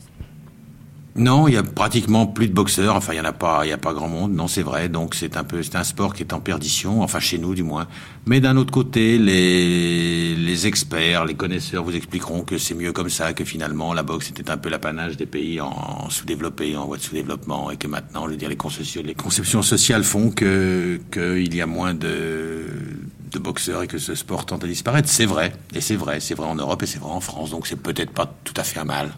non, 1.17 1.49
il 1.49 1.55
y 1.55 1.57
a 1.57 1.63
pratiquement 1.63 2.27
plus 2.27 2.49
de 2.49 2.55
boxeurs. 2.55 2.95
Enfin, 2.95 3.13
il 3.15 3.17
y 3.17 3.21
en 3.21 3.25
a 3.25 3.33
pas, 3.33 3.65
grand 3.93 4.09
monde. 4.09 4.33
Non, 4.33 4.47
c'est 4.47 4.63
vrai. 4.63 4.89
Donc 4.89 5.15
c'est 5.15 5.37
un 5.37 5.85
sport 5.85 6.15
qui 6.15 6.23
est 6.23 6.33
en 6.33 6.41
perdition. 6.41 7.03
Enfin, 7.03 7.19
chez 7.19 7.37
nous, 7.39 7.55
du 7.55 7.63
moins. 7.65 7.89
Mais 8.27 8.41
d'un 8.41 8.57
autre 8.57 8.71
côté, 8.71 9.19
les 9.19 10.67
experts, 10.67 11.25
les 11.25 11.35
connaisseurs 11.35 11.85
vous 11.85 11.97
expliqueront 11.97 12.43
que 12.43 12.59
c'est 12.59 12.75
mieux 12.75 12.93
comme 12.93 13.11
ça, 13.11 13.33
que 13.33 13.45
finalement 13.45 13.93
la 13.93 14.03
boxe 14.03 14.31
était 14.31 14.51
un 14.51 14.57
peu 14.57 14.69
l'apanage 14.69 15.17
des 15.17 15.27
pays 15.27 15.61
en, 15.61 16.09
sous-développés, 16.11 16.77
en 16.77 16.87
voie 16.87 16.97
de 16.97 17.03
sous-développement, 17.03 17.71
et 17.71 17.77
que 17.77 17.89
maintenant, 17.89 18.27
je 18.29 18.33
veux 18.33 18.49
les 18.49 18.57
conceptions, 18.57 19.03
les 19.05 19.15
conceptions 19.15 19.63
sociales 19.63 20.05
font 20.05 20.31
qu'il 20.31 21.55
y 21.55 21.61
a 21.61 21.67
moins 21.67 21.95
de 21.95 22.67
de 23.31 23.39
boxeurs 23.39 23.83
et 23.83 23.87
que 23.87 23.99
ce 23.99 24.15
sport 24.15 24.47
tente 24.47 24.65
à 24.65 24.67
disparaître. 24.67 25.09
C'est 25.09 25.27
vrai, 25.27 25.53
et 25.75 25.81
c'est 25.81 25.97
vrai, 25.97 26.21
c'est 26.21 26.35
vrai 26.35 26.47
en 26.47 26.55
Europe 26.55 26.83
et 26.83 26.87
c'est 26.87 26.99
vrai 26.99 27.11
en 27.13 27.21
France. 27.21 27.51
Donc 27.51 27.67
c'est 27.67 27.77
peut-être 27.77 28.11
pas 28.13 28.33
tout 28.45 28.55
à 28.57 28.65
fait 28.65 28.81
un 28.81 28.85
mal. 28.85 29.11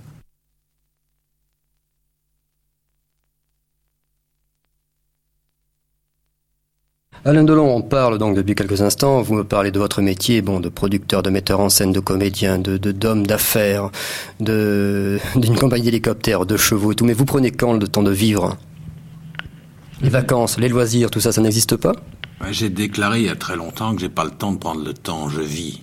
Alain 7.25 7.45
Delon, 7.45 7.77
on 7.77 7.83
parle 7.83 8.19
donc 8.19 8.35
depuis 8.35 8.57
quelques 8.57 8.83
instants, 8.83 9.23
vous 9.23 9.35
me 9.35 9.45
parlez 9.45 9.71
de 9.71 9.79
votre 9.79 10.03
métier, 10.03 10.43
bon, 10.43 10.59
de 10.59 10.69
producteur, 10.69 11.23
de 11.23 11.31
metteur 11.31 11.61
en 11.61 11.69
scène, 11.69 11.93
de 11.93 12.01
comédien, 12.01 12.59
de 12.59 12.77
d'homme 12.77 13.29
d'affaires, 13.29 13.91
d'une 14.41 15.57
compagnie 15.57 15.85
d'hélicoptères, 15.85 16.47
de 16.47 16.57
chevaux 16.57 16.91
et 16.91 16.95
tout, 16.97 17.05
mais 17.05 17.13
vous 17.13 17.25
prenez 17.25 17.53
quand 17.53 17.75
le 17.75 17.87
temps 17.87 18.03
de 18.03 18.11
vivre? 18.11 18.57
Les 20.01 20.09
vacances, 20.09 20.59
les 20.59 20.69
loisirs, 20.69 21.13
tout 21.13 21.21
ça, 21.21 21.31
ça 21.31 21.41
n'existe 21.41 21.77
pas? 21.77 21.93
J'ai 22.51 22.71
déclaré 22.71 23.21
il 23.21 23.27
y 23.27 23.31
a 23.31 23.37
très 23.37 23.57
longtemps 23.57 23.95
que 23.95 24.01
j'ai 24.01 24.09
pas 24.09 24.25
le 24.25 24.31
temps 24.31 24.53
de 24.53 24.59
prendre 24.59 24.85
le 24.85 24.95
temps, 24.95 25.29
je 25.29 25.41
vis. 25.41 25.81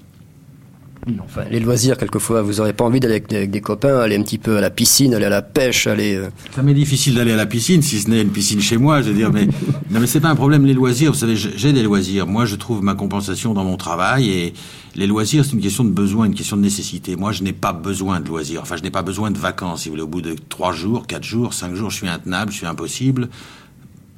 Enfin, 1.23 1.43
les 1.49 1.59
loisirs, 1.59 1.97
quelquefois, 1.97 2.41
vous 2.41 2.55
n'aurez 2.55 2.73
pas 2.73 2.83
envie 2.83 2.99
d'aller 2.99 3.23
avec, 3.29 3.49
des 3.49 3.61
copains, 3.61 3.99
aller 3.99 4.17
un 4.17 4.21
petit 4.21 4.37
peu 4.37 4.57
à 4.57 4.61
la 4.61 4.69
piscine, 4.69 5.13
aller 5.13 5.25
à 5.25 5.29
la 5.29 5.41
pêche, 5.41 5.87
aller. 5.87 6.15
Euh, 6.15 6.29
ça 6.53 6.61
m'est 6.61 6.73
difficile 6.73 7.15
d'aller 7.15 7.31
à 7.31 7.37
la 7.37 7.45
piscine, 7.45 7.81
si 7.81 7.99
ce 7.99 8.09
n'est 8.09 8.21
une 8.21 8.31
piscine 8.31 8.59
chez 8.59 8.77
moi, 8.77 9.01
je 9.01 9.09
veux 9.09 9.15
dire, 9.15 9.31
mais 9.31 9.45
non, 9.89 9.99
mais 9.99 10.07
c'est 10.07 10.19
pas 10.19 10.29
un 10.29 10.35
problème 10.35 10.65
les 10.65 10.73
loisirs. 10.73 11.11
Vous 11.13 11.17
savez, 11.17 11.35
j'ai 11.35 11.73
des 11.73 11.83
loisirs. 11.83 12.27
Moi, 12.27 12.45
je 12.45 12.55
trouve 12.55 12.83
ma 12.83 12.95
compensation 12.95 13.53
dans 13.53 13.63
mon 13.63 13.77
travail 13.77 14.29
et 14.29 14.53
les 14.95 15.07
loisirs, 15.07 15.45
c'est 15.45 15.53
une 15.53 15.61
question 15.61 15.83
de 15.83 15.89
besoin, 15.89 16.25
une 16.25 16.35
question 16.35 16.57
de 16.57 16.61
nécessité. 16.61 17.15
Moi, 17.15 17.31
je 17.31 17.43
n'ai 17.43 17.53
pas 17.53 17.73
besoin 17.73 18.19
de 18.19 18.27
loisirs. 18.27 18.61
Enfin, 18.61 18.75
je 18.75 18.83
n'ai 18.83 18.91
pas 18.91 19.03
besoin 19.03 19.31
de 19.31 19.37
vacances. 19.37 19.83
Si 19.83 19.89
vous 19.89 19.93
voulez, 19.93 20.03
au 20.03 20.07
bout 20.07 20.21
de 20.21 20.35
trois 20.49 20.73
jours, 20.73 21.07
quatre 21.07 21.23
jours, 21.23 21.53
cinq 21.53 21.75
jours, 21.75 21.89
je 21.89 21.95
suis 21.95 22.09
intenable, 22.09 22.51
je 22.51 22.57
suis 22.57 22.67
impossible 22.67 23.29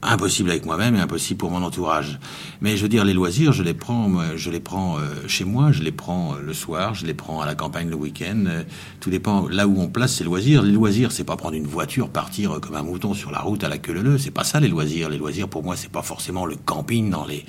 impossible 0.03 0.49
avec 0.49 0.65
moi-même 0.65 0.95
et 0.95 0.99
impossible 0.99 1.37
pour 1.37 1.51
mon 1.51 1.63
entourage. 1.63 2.19
Mais 2.61 2.77
je 2.77 2.83
veux 2.83 2.89
dire, 2.89 3.05
les 3.05 3.13
loisirs, 3.13 3.53
je 3.53 3.63
les 3.63 3.73
prends, 3.73 4.09
je 4.35 4.49
les 4.49 4.59
prends 4.59 4.97
euh, 4.97 5.27
chez 5.27 5.45
moi, 5.45 5.71
je 5.71 5.83
les 5.83 5.91
prends 5.91 6.33
euh, 6.33 6.41
le 6.41 6.53
soir, 6.53 6.95
je 6.95 7.05
les 7.05 7.13
prends 7.13 7.41
à 7.41 7.45
la 7.45 7.55
campagne 7.55 7.89
le 7.89 7.95
week-end. 7.95 8.45
Euh, 8.47 8.63
tout 8.99 9.09
dépend 9.09 9.47
là 9.47 9.67
où 9.67 9.79
on 9.79 9.87
place 9.87 10.15
ces 10.15 10.23
loisirs. 10.23 10.63
Les 10.63 10.71
loisirs, 10.71 11.11
c'est 11.11 11.23
pas 11.23 11.37
prendre 11.37 11.55
une 11.55 11.67
voiture, 11.67 12.09
partir 12.09 12.59
comme 12.61 12.75
un 12.75 12.83
mouton 12.83 13.13
sur 13.13 13.31
la 13.31 13.39
route 13.39 13.63
à 13.63 13.69
la 13.69 13.77
queue 13.77 13.93
leu 13.93 14.17
C'est 14.17 14.31
pas 14.31 14.43
ça 14.43 14.59
les 14.59 14.67
loisirs. 14.67 15.09
Les 15.09 15.17
loisirs, 15.17 15.47
pour 15.47 15.63
moi, 15.63 15.75
c'est 15.75 15.91
pas 15.91 16.01
forcément 16.01 16.45
le 16.45 16.55
camping 16.55 17.09
dans 17.09 17.25
les 17.25 17.45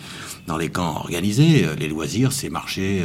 dans 0.47 0.57
les 0.57 0.69
camps 0.69 0.97
organisés. 0.97 1.67
Les 1.79 1.89
loisirs, 1.89 2.33
c'est 2.33 2.49
marcher 2.49 3.03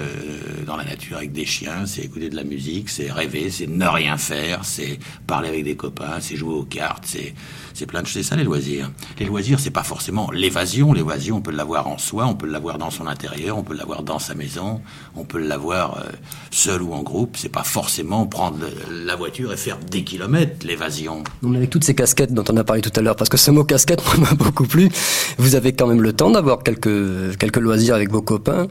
dans 0.65 0.75
la 0.75 0.83
nature 0.83 1.17
avec 1.17 1.33
des 1.33 1.45
chiens, 1.45 1.85
c'est 1.85 2.01
écouter 2.01 2.29
de 2.29 2.35
la 2.35 2.43
musique, 2.43 2.89
c'est 2.89 3.11
rêver, 3.11 3.51
c'est 3.51 3.67
ne 3.67 3.85
rien 3.85 4.17
faire, 4.17 4.65
c'est 4.65 4.97
parler 5.27 5.49
avec 5.49 5.63
des 5.63 5.75
copains, 5.75 6.19
c'est 6.19 6.35
jouer 6.35 6.53
aux 6.53 6.63
cartes, 6.63 7.03
c'est 7.05 7.35
c'est 7.77 7.85
plein 7.85 8.01
de 8.01 8.07
choses. 8.07 8.17
C'est 8.17 8.23
ça. 8.23 8.35
Les 8.35 8.43
loisirs, 8.43 8.91
c'est 9.57 9.71
pas 9.71 9.83
forcément 9.83 10.29
l'évasion. 10.31 10.93
L'évasion, 10.93 11.37
on 11.37 11.41
peut 11.41 11.51
l'avoir 11.51 11.87
en 11.87 11.97
soi, 11.97 12.25
on 12.27 12.35
peut 12.35 12.47
l'avoir 12.47 12.77
dans 12.77 12.89
son 12.89 13.07
intérieur, 13.07 13.57
on 13.57 13.63
peut 13.63 13.75
l'avoir 13.75 14.03
dans 14.03 14.19
sa 14.19 14.35
maison, 14.35 14.81
on 15.15 15.23
peut 15.23 15.39
l'avoir 15.39 15.97
euh, 15.97 16.11
seul 16.51 16.81
ou 16.81 16.93
en 16.93 17.03
groupe. 17.03 17.35
C'est 17.37 17.51
pas 17.51 17.63
forcément 17.63 18.25
prendre 18.25 18.59
la 18.91 19.15
voiture 19.15 19.53
et 19.53 19.57
faire 19.57 19.77
des 19.77 20.03
kilomètres, 20.03 20.65
l'évasion. 20.65 21.23
Avec 21.45 21.69
toutes 21.69 21.83
ces 21.83 21.95
casquettes 21.95 22.33
dont 22.33 22.43
on 22.49 22.57
a 22.57 22.63
parlé 22.63 22.81
tout 22.81 22.91
à 22.95 23.01
l'heure, 23.01 23.15
parce 23.15 23.29
que 23.29 23.37
ce 23.37 23.51
mot 23.51 23.63
casquette 23.63 24.01
m'a 24.17 24.33
beaucoup 24.33 24.65
plu, 24.65 24.89
vous 25.37 25.55
avez 25.55 25.73
quand 25.73 25.87
même 25.87 26.01
le 26.01 26.13
temps 26.13 26.31
d'avoir 26.31 26.63
quelques, 26.63 27.37
quelques 27.37 27.57
loisirs 27.57 27.95
avec 27.95 28.11
vos 28.11 28.21
copains 28.21 28.67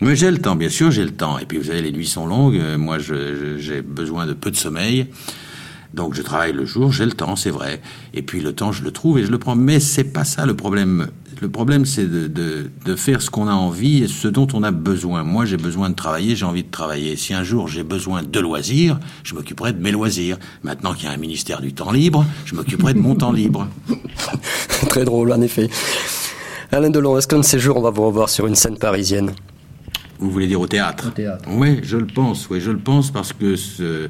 mais 0.00 0.16
j'ai 0.16 0.32
le 0.32 0.38
temps, 0.38 0.56
bien 0.56 0.68
sûr, 0.68 0.90
j'ai 0.90 1.04
le 1.04 1.12
temps. 1.12 1.38
Et 1.38 1.46
puis 1.46 1.58
vous 1.58 1.66
savez, 1.66 1.80
les 1.80 1.92
nuits 1.92 2.08
sont 2.08 2.26
longues. 2.26 2.60
Moi, 2.76 2.98
j'ai 2.98 3.82
besoin 3.82 4.26
de 4.26 4.32
peu 4.32 4.50
de 4.50 4.56
sommeil. 4.56 5.06
Donc 5.94 6.14
je 6.14 6.22
travaille 6.22 6.52
le 6.52 6.64
jour, 6.64 6.92
j'ai 6.92 7.04
le 7.04 7.12
temps, 7.12 7.36
c'est 7.36 7.50
vrai. 7.50 7.80
Et 8.14 8.22
puis 8.22 8.40
le 8.40 8.52
temps, 8.52 8.72
je 8.72 8.82
le 8.82 8.90
trouve 8.90 9.18
et 9.18 9.24
je 9.24 9.30
le 9.30 9.38
prends. 9.38 9.56
Mais 9.56 9.80
c'est 9.80 10.04
pas 10.04 10.24
ça 10.24 10.46
le 10.46 10.54
problème. 10.54 11.08
Le 11.40 11.48
problème, 11.50 11.84
c'est 11.84 12.06
de, 12.06 12.28
de, 12.28 12.70
de, 12.84 12.94
faire 12.94 13.20
ce 13.20 13.28
qu'on 13.28 13.48
a 13.48 13.52
envie 13.52 14.04
et 14.04 14.08
ce 14.08 14.28
dont 14.28 14.46
on 14.52 14.62
a 14.62 14.70
besoin. 14.70 15.24
Moi, 15.24 15.44
j'ai 15.44 15.56
besoin 15.56 15.90
de 15.90 15.94
travailler, 15.96 16.36
j'ai 16.36 16.44
envie 16.44 16.62
de 16.62 16.70
travailler. 16.70 17.16
Si 17.16 17.34
un 17.34 17.42
jour 17.42 17.66
j'ai 17.66 17.82
besoin 17.82 18.22
de 18.22 18.40
loisirs, 18.40 19.00
je 19.24 19.34
m'occuperai 19.34 19.72
de 19.72 19.82
mes 19.82 19.90
loisirs. 19.90 20.38
Maintenant 20.62 20.94
qu'il 20.94 21.06
y 21.06 21.08
a 21.08 21.10
un 21.12 21.16
ministère 21.16 21.60
du 21.60 21.72
temps 21.72 21.90
libre, 21.90 22.24
je 22.44 22.54
m'occuperai 22.54 22.94
de 22.94 23.00
mon 23.00 23.16
temps 23.16 23.32
libre. 23.32 23.66
Très 24.88 25.04
drôle, 25.04 25.32
en 25.32 25.40
effet. 25.40 25.68
Alain 26.70 26.90
Delon, 26.90 27.18
est-ce 27.18 27.26
qu'un 27.26 27.38
de 27.38 27.42
ces 27.44 27.58
jours, 27.58 27.76
on 27.76 27.82
va 27.82 27.90
vous 27.90 28.06
revoir 28.06 28.28
sur 28.28 28.46
une 28.46 28.54
scène 28.54 28.78
parisienne? 28.78 29.32
Vous 30.20 30.30
voulez 30.30 30.46
dire 30.46 30.60
au 30.60 30.68
théâtre? 30.68 31.08
Au 31.08 31.10
théâtre. 31.10 31.44
Oui, 31.50 31.80
je 31.82 31.96
le 31.96 32.06
pense. 32.06 32.48
Oui, 32.48 32.60
je 32.60 32.70
le 32.70 32.78
pense 32.78 33.10
parce 33.10 33.32
que 33.32 33.56
ce, 33.56 34.08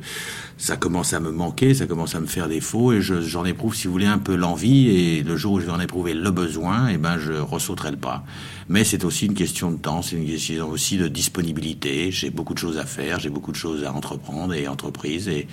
ça 0.62 0.76
commence 0.76 1.12
à 1.12 1.18
me 1.18 1.32
manquer, 1.32 1.74
ça 1.74 1.86
commence 1.86 2.14
à 2.14 2.20
me 2.20 2.26
faire 2.26 2.48
défaut, 2.48 2.92
et 2.92 3.02
j'en 3.02 3.44
éprouve, 3.44 3.74
si 3.74 3.88
vous 3.88 3.92
voulez, 3.92 4.06
un 4.06 4.18
peu 4.18 4.36
l'envie, 4.36 4.90
et 4.90 5.24
le 5.24 5.36
jour 5.36 5.54
où 5.54 5.60
je 5.60 5.66
vais 5.66 5.72
en 5.72 5.80
éprouver 5.80 6.14
le 6.14 6.30
besoin, 6.30 6.86
eh 6.88 6.98
ben 6.98 7.18
je 7.18 7.32
ressauterai 7.32 7.90
le 7.90 7.96
pas. 7.96 8.22
Mais 8.68 8.84
c'est 8.84 9.02
aussi 9.02 9.26
une 9.26 9.34
question 9.34 9.72
de 9.72 9.76
temps, 9.78 10.02
c'est 10.02 10.14
une 10.14 10.24
question 10.24 10.70
aussi 10.70 10.98
de 10.98 11.08
disponibilité. 11.08 12.12
J'ai 12.12 12.30
beaucoup 12.30 12.54
de 12.54 12.60
choses 12.60 12.78
à 12.78 12.86
faire, 12.86 13.18
j'ai 13.18 13.28
beaucoup 13.28 13.50
de 13.50 13.56
choses 13.56 13.82
à 13.82 13.92
entreprendre 13.92 14.54
et 14.54 14.68
entreprises, 14.68 15.26
et, 15.26 15.48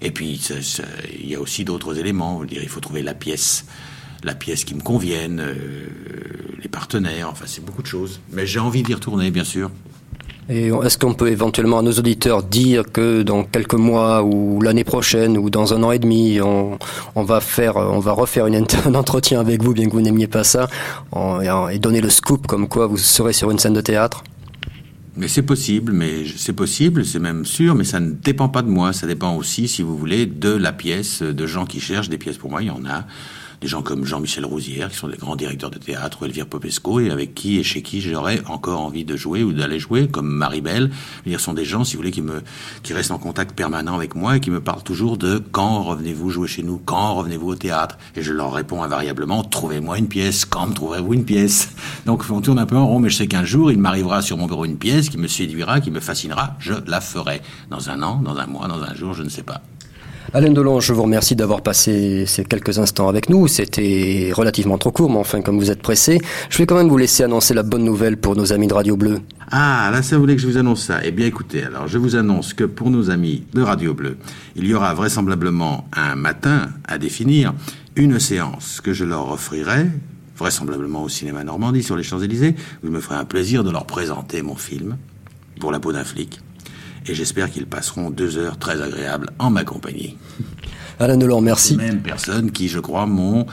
et 0.00 0.10
puis 0.10 0.40
il 1.20 1.28
y 1.28 1.34
a 1.34 1.40
aussi 1.42 1.66
d'autres 1.66 1.98
éléments. 1.98 2.42
Dire, 2.44 2.62
il 2.62 2.70
faut 2.70 2.80
trouver 2.80 3.02
la 3.02 3.12
pièce 3.12 3.66
la 4.22 4.34
pièce 4.34 4.64
qui 4.64 4.74
me 4.74 4.80
convienne, 4.80 5.40
euh, 5.40 5.86
les 6.62 6.68
partenaires, 6.68 7.28
enfin 7.28 7.44
c'est 7.46 7.62
beaucoup 7.62 7.82
de 7.82 7.86
choses. 7.86 8.20
Mais 8.32 8.46
j'ai 8.46 8.60
envie 8.60 8.82
d'y 8.82 8.94
retourner, 8.94 9.30
bien 9.30 9.44
sûr. 9.44 9.70
Est-ce 10.48 10.98
qu'on 10.98 11.14
peut 11.14 11.28
éventuellement 11.28 11.78
à 11.78 11.82
nos 11.82 11.92
auditeurs 11.92 12.42
dire 12.42 12.84
que 12.92 13.22
dans 13.22 13.44
quelques 13.44 13.74
mois 13.74 14.22
ou 14.22 14.60
l'année 14.60 14.84
prochaine 14.84 15.38
ou 15.38 15.48
dans 15.48 15.72
un 15.72 15.82
an 15.82 15.90
et 15.90 15.98
demi, 15.98 16.38
on, 16.42 17.22
va 17.22 17.40
faire, 17.40 17.76
on 17.76 17.98
va 17.98 18.12
refaire 18.12 18.46
une, 18.46 18.56
un 18.84 18.94
entretien 18.94 19.40
avec 19.40 19.62
vous, 19.62 19.72
bien 19.72 19.86
que 19.86 19.92
vous 19.92 20.02
n'aimiez 20.02 20.26
pas 20.26 20.44
ça, 20.44 20.68
et 21.72 21.78
donner 21.78 22.02
le 22.02 22.10
scoop 22.10 22.46
comme 22.46 22.68
quoi 22.68 22.86
vous 22.86 22.98
serez 22.98 23.32
sur 23.32 23.50
une 23.50 23.58
scène 23.58 23.72
de 23.72 23.80
théâtre? 23.80 24.22
Mais 25.16 25.28
c'est 25.28 25.42
possible, 25.42 25.92
mais 25.92 26.24
c'est 26.36 26.52
possible, 26.52 27.04
c'est 27.04 27.20
même 27.20 27.44
sûr, 27.44 27.74
mais 27.76 27.84
ça 27.84 28.00
ne 28.00 28.10
dépend 28.10 28.48
pas 28.48 28.62
de 28.62 28.68
moi, 28.68 28.92
ça 28.92 29.06
dépend 29.06 29.36
aussi, 29.36 29.68
si 29.68 29.80
vous 29.80 29.96
voulez, 29.96 30.26
de 30.26 30.50
la 30.50 30.72
pièce, 30.72 31.22
de 31.22 31.46
gens 31.46 31.66
qui 31.66 31.78
cherchent 31.78 32.08
des 32.08 32.18
pièces 32.18 32.36
pour 32.36 32.50
moi, 32.50 32.62
il 32.62 32.66
y 32.66 32.70
en 32.70 32.84
a 32.84 33.06
des 33.64 33.70
gens 33.70 33.80
comme 33.80 34.04
Jean-Michel 34.04 34.44
Rousière, 34.44 34.90
qui 34.90 34.96
sont 34.98 35.08
des 35.08 35.16
grands 35.16 35.36
directeurs 35.36 35.70
de 35.70 35.78
théâtre, 35.78 36.18
ou 36.20 36.26
Elvire 36.26 36.46
Popesco, 36.46 37.00
et 37.00 37.10
avec 37.10 37.32
qui 37.32 37.58
et 37.58 37.62
chez 37.62 37.80
qui 37.80 38.02
j'aurais 38.02 38.42
encore 38.46 38.82
envie 38.82 39.06
de 39.06 39.16
jouer 39.16 39.42
ou 39.42 39.54
d'aller 39.54 39.78
jouer, 39.78 40.06
comme 40.06 40.28
Marie-Belle. 40.28 40.90
Ce 41.26 41.38
sont 41.38 41.54
des 41.54 41.64
gens, 41.64 41.82
si 41.82 41.94
vous 41.94 42.00
voulez, 42.00 42.10
qui 42.10 42.20
me, 42.20 42.42
qui 42.82 42.92
restent 42.92 43.12
en 43.12 43.18
contact 43.18 43.56
permanent 43.56 43.94
avec 43.94 44.16
moi 44.16 44.36
et 44.36 44.40
qui 44.40 44.50
me 44.50 44.60
parlent 44.60 44.82
toujours 44.82 45.16
de 45.16 45.42
quand 45.50 45.82
revenez-vous 45.82 46.28
jouer 46.28 46.46
chez 46.46 46.62
nous, 46.62 46.76
quand 46.84 47.14
revenez-vous 47.14 47.52
au 47.52 47.54
théâtre? 47.54 47.96
Et 48.16 48.20
je 48.20 48.34
leur 48.34 48.52
réponds 48.52 48.82
invariablement, 48.82 49.42
trouvez-moi 49.42 49.96
une 49.96 50.08
pièce, 50.08 50.44
quand 50.44 50.66
me 50.66 50.74
trouverez-vous 50.74 51.14
une 51.14 51.24
pièce? 51.24 51.70
Donc, 52.04 52.22
on 52.28 52.42
tourne 52.42 52.58
un 52.58 52.66
peu 52.66 52.76
en 52.76 52.86
rond, 52.86 53.00
mais 53.00 53.08
je 53.08 53.16
sais 53.16 53.28
qu'un 53.28 53.46
jour, 53.46 53.72
il 53.72 53.78
m'arrivera 53.78 54.20
sur 54.20 54.36
mon 54.36 54.46
bureau 54.46 54.66
une 54.66 54.76
pièce 54.76 55.08
qui 55.08 55.16
me 55.16 55.26
séduira, 55.26 55.80
qui 55.80 55.90
me 55.90 56.00
fascinera, 56.00 56.54
je 56.58 56.74
la 56.86 57.00
ferai. 57.00 57.40
Dans 57.70 57.88
un 57.88 58.02
an, 58.02 58.16
dans 58.16 58.36
un 58.36 58.46
mois, 58.46 58.68
dans 58.68 58.82
un 58.82 58.94
jour, 58.94 59.14
je 59.14 59.22
ne 59.22 59.30
sais 59.30 59.42
pas. 59.42 59.62
Alain 60.36 60.50
Delon, 60.50 60.80
je 60.80 60.92
vous 60.92 61.04
remercie 61.04 61.36
d'avoir 61.36 61.62
passé 61.62 62.24
ces 62.26 62.44
quelques 62.44 62.80
instants 62.80 63.08
avec 63.08 63.28
nous. 63.30 63.46
C'était 63.46 64.32
relativement 64.34 64.78
trop 64.78 64.90
court, 64.90 65.08
mais 65.08 65.18
enfin, 65.18 65.42
comme 65.42 65.60
vous 65.60 65.70
êtes 65.70 65.80
pressé, 65.80 66.18
je 66.50 66.58
vais 66.58 66.66
quand 66.66 66.74
même 66.74 66.88
vous 66.88 66.98
laisser 66.98 67.22
annoncer 67.22 67.54
la 67.54 67.62
bonne 67.62 67.84
nouvelle 67.84 68.16
pour 68.16 68.34
nos 68.34 68.52
amis 68.52 68.66
de 68.66 68.74
Radio 68.74 68.96
Bleu. 68.96 69.20
Ah, 69.52 69.90
là, 69.92 70.02
ça 70.02 70.18
voulait 70.18 70.34
que 70.34 70.42
je 70.42 70.48
vous 70.48 70.56
annonce 70.56 70.82
ça? 70.82 70.98
Eh 71.04 71.12
bien, 71.12 71.26
écoutez, 71.26 71.62
alors, 71.62 71.86
je 71.86 71.98
vous 71.98 72.16
annonce 72.16 72.52
que 72.52 72.64
pour 72.64 72.90
nos 72.90 73.10
amis 73.10 73.44
de 73.54 73.62
Radio 73.62 73.94
Bleu, 73.94 74.16
il 74.56 74.66
y 74.66 74.74
aura 74.74 74.92
vraisemblablement 74.92 75.86
un 75.92 76.16
matin 76.16 76.68
à 76.88 76.98
définir 76.98 77.54
une 77.94 78.18
séance 78.18 78.80
que 78.80 78.92
je 78.92 79.04
leur 79.04 79.30
offrirai, 79.30 79.86
vraisemblablement 80.36 81.04
au 81.04 81.08
cinéma 81.08 81.44
Normandie 81.44 81.84
sur 81.84 81.94
les 81.94 82.02
Champs-Élysées, 82.02 82.56
où 82.82 82.88
je 82.88 82.90
me 82.90 82.98
ferai 82.98 83.14
un 83.14 83.24
plaisir 83.24 83.62
de 83.62 83.70
leur 83.70 83.86
présenter 83.86 84.42
mon 84.42 84.56
film, 84.56 84.96
pour 85.60 85.70
la 85.70 85.78
peau 85.78 85.92
d'un 85.92 86.02
flic 86.02 86.40
et 87.06 87.14
j'espère 87.14 87.50
qu'ils 87.50 87.66
passeront 87.66 88.10
deux 88.10 88.38
heures 88.38 88.58
très 88.58 88.80
agréables 88.80 89.30
en 89.38 89.50
ma 89.50 89.64
compagnie. 89.64 90.16
Alain 90.98 91.16
Delon, 91.16 91.40
merci. 91.40 91.70
Ces 91.70 91.76
mêmes 91.76 92.02
personnes 92.02 92.50
qui, 92.50 92.68
je 92.68 92.78
crois, 92.78 93.06
m'ont 93.06 93.46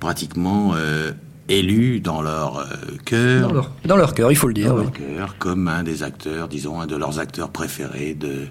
pratiquement 0.00 0.72
euh, 0.74 1.12
élu 1.48 2.00
dans 2.00 2.22
leur 2.22 2.58
euh, 2.58 2.64
cœur. 3.04 3.72
Dans 3.84 3.96
leur, 3.96 4.14
cœur, 4.14 4.30
il 4.30 4.36
faut 4.36 4.48
le 4.48 4.54
dire. 4.54 4.68
Dans 4.68 4.82
leur 4.82 4.92
cœur, 4.92 5.36
comme 5.38 5.68
un 5.68 5.82
des 5.82 6.02
acteurs, 6.02 6.48
disons, 6.48 6.80
un 6.80 6.86
de 6.86 6.96
leurs 6.96 7.18
acteurs 7.18 7.50
préférés 7.50 8.14
de, 8.14 8.46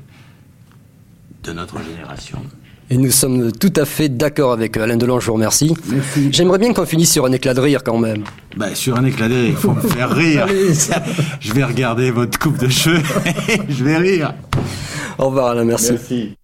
de 1.44 1.52
notre 1.54 1.82
génération. 1.82 2.40
Et 2.90 2.98
nous 2.98 3.12
sommes 3.12 3.52
tout 3.52 3.74
à 3.76 3.86
fait 3.86 4.10
d'accord 4.10 4.52
avec 4.52 4.78
Alain 4.78 4.98
Delon, 4.98 5.20
je 5.20 5.28
vous 5.28 5.34
remercie. 5.34 5.74
Merci. 5.88 6.30
J'aimerais 6.32 6.60
bien 6.60 6.74
qu'on 6.74 6.86
finisse 6.86 7.12
sur 7.12 7.26
un 7.26 7.32
éclat 7.32 7.54
de 7.54 7.62
rire 7.62 7.84
quand 7.84 7.98
même. 7.98 8.24
Bah, 8.58 8.76
sur 8.76 8.98
un 8.98 9.06
éclat 9.06 9.30
de 9.30 9.34
rire, 9.34 9.50
il 9.50 9.56
faut 9.56 9.72
me 9.72 9.82
faire 9.82 10.12
rire. 10.12 10.46
je 11.40 11.54
vais 11.54 11.64
regarder 11.64 12.12
votre 12.12 12.38
coupe 12.38 12.58
de 12.58 12.70
cheveux 12.70 13.02
et 13.50 13.60
je 13.70 13.84
vais 13.84 13.98
rire. 13.98 14.34
Au 15.18 15.28
revoir 15.28 15.48
Alain, 15.48 15.64
merci. 15.64 15.92
Merci. 15.92 16.36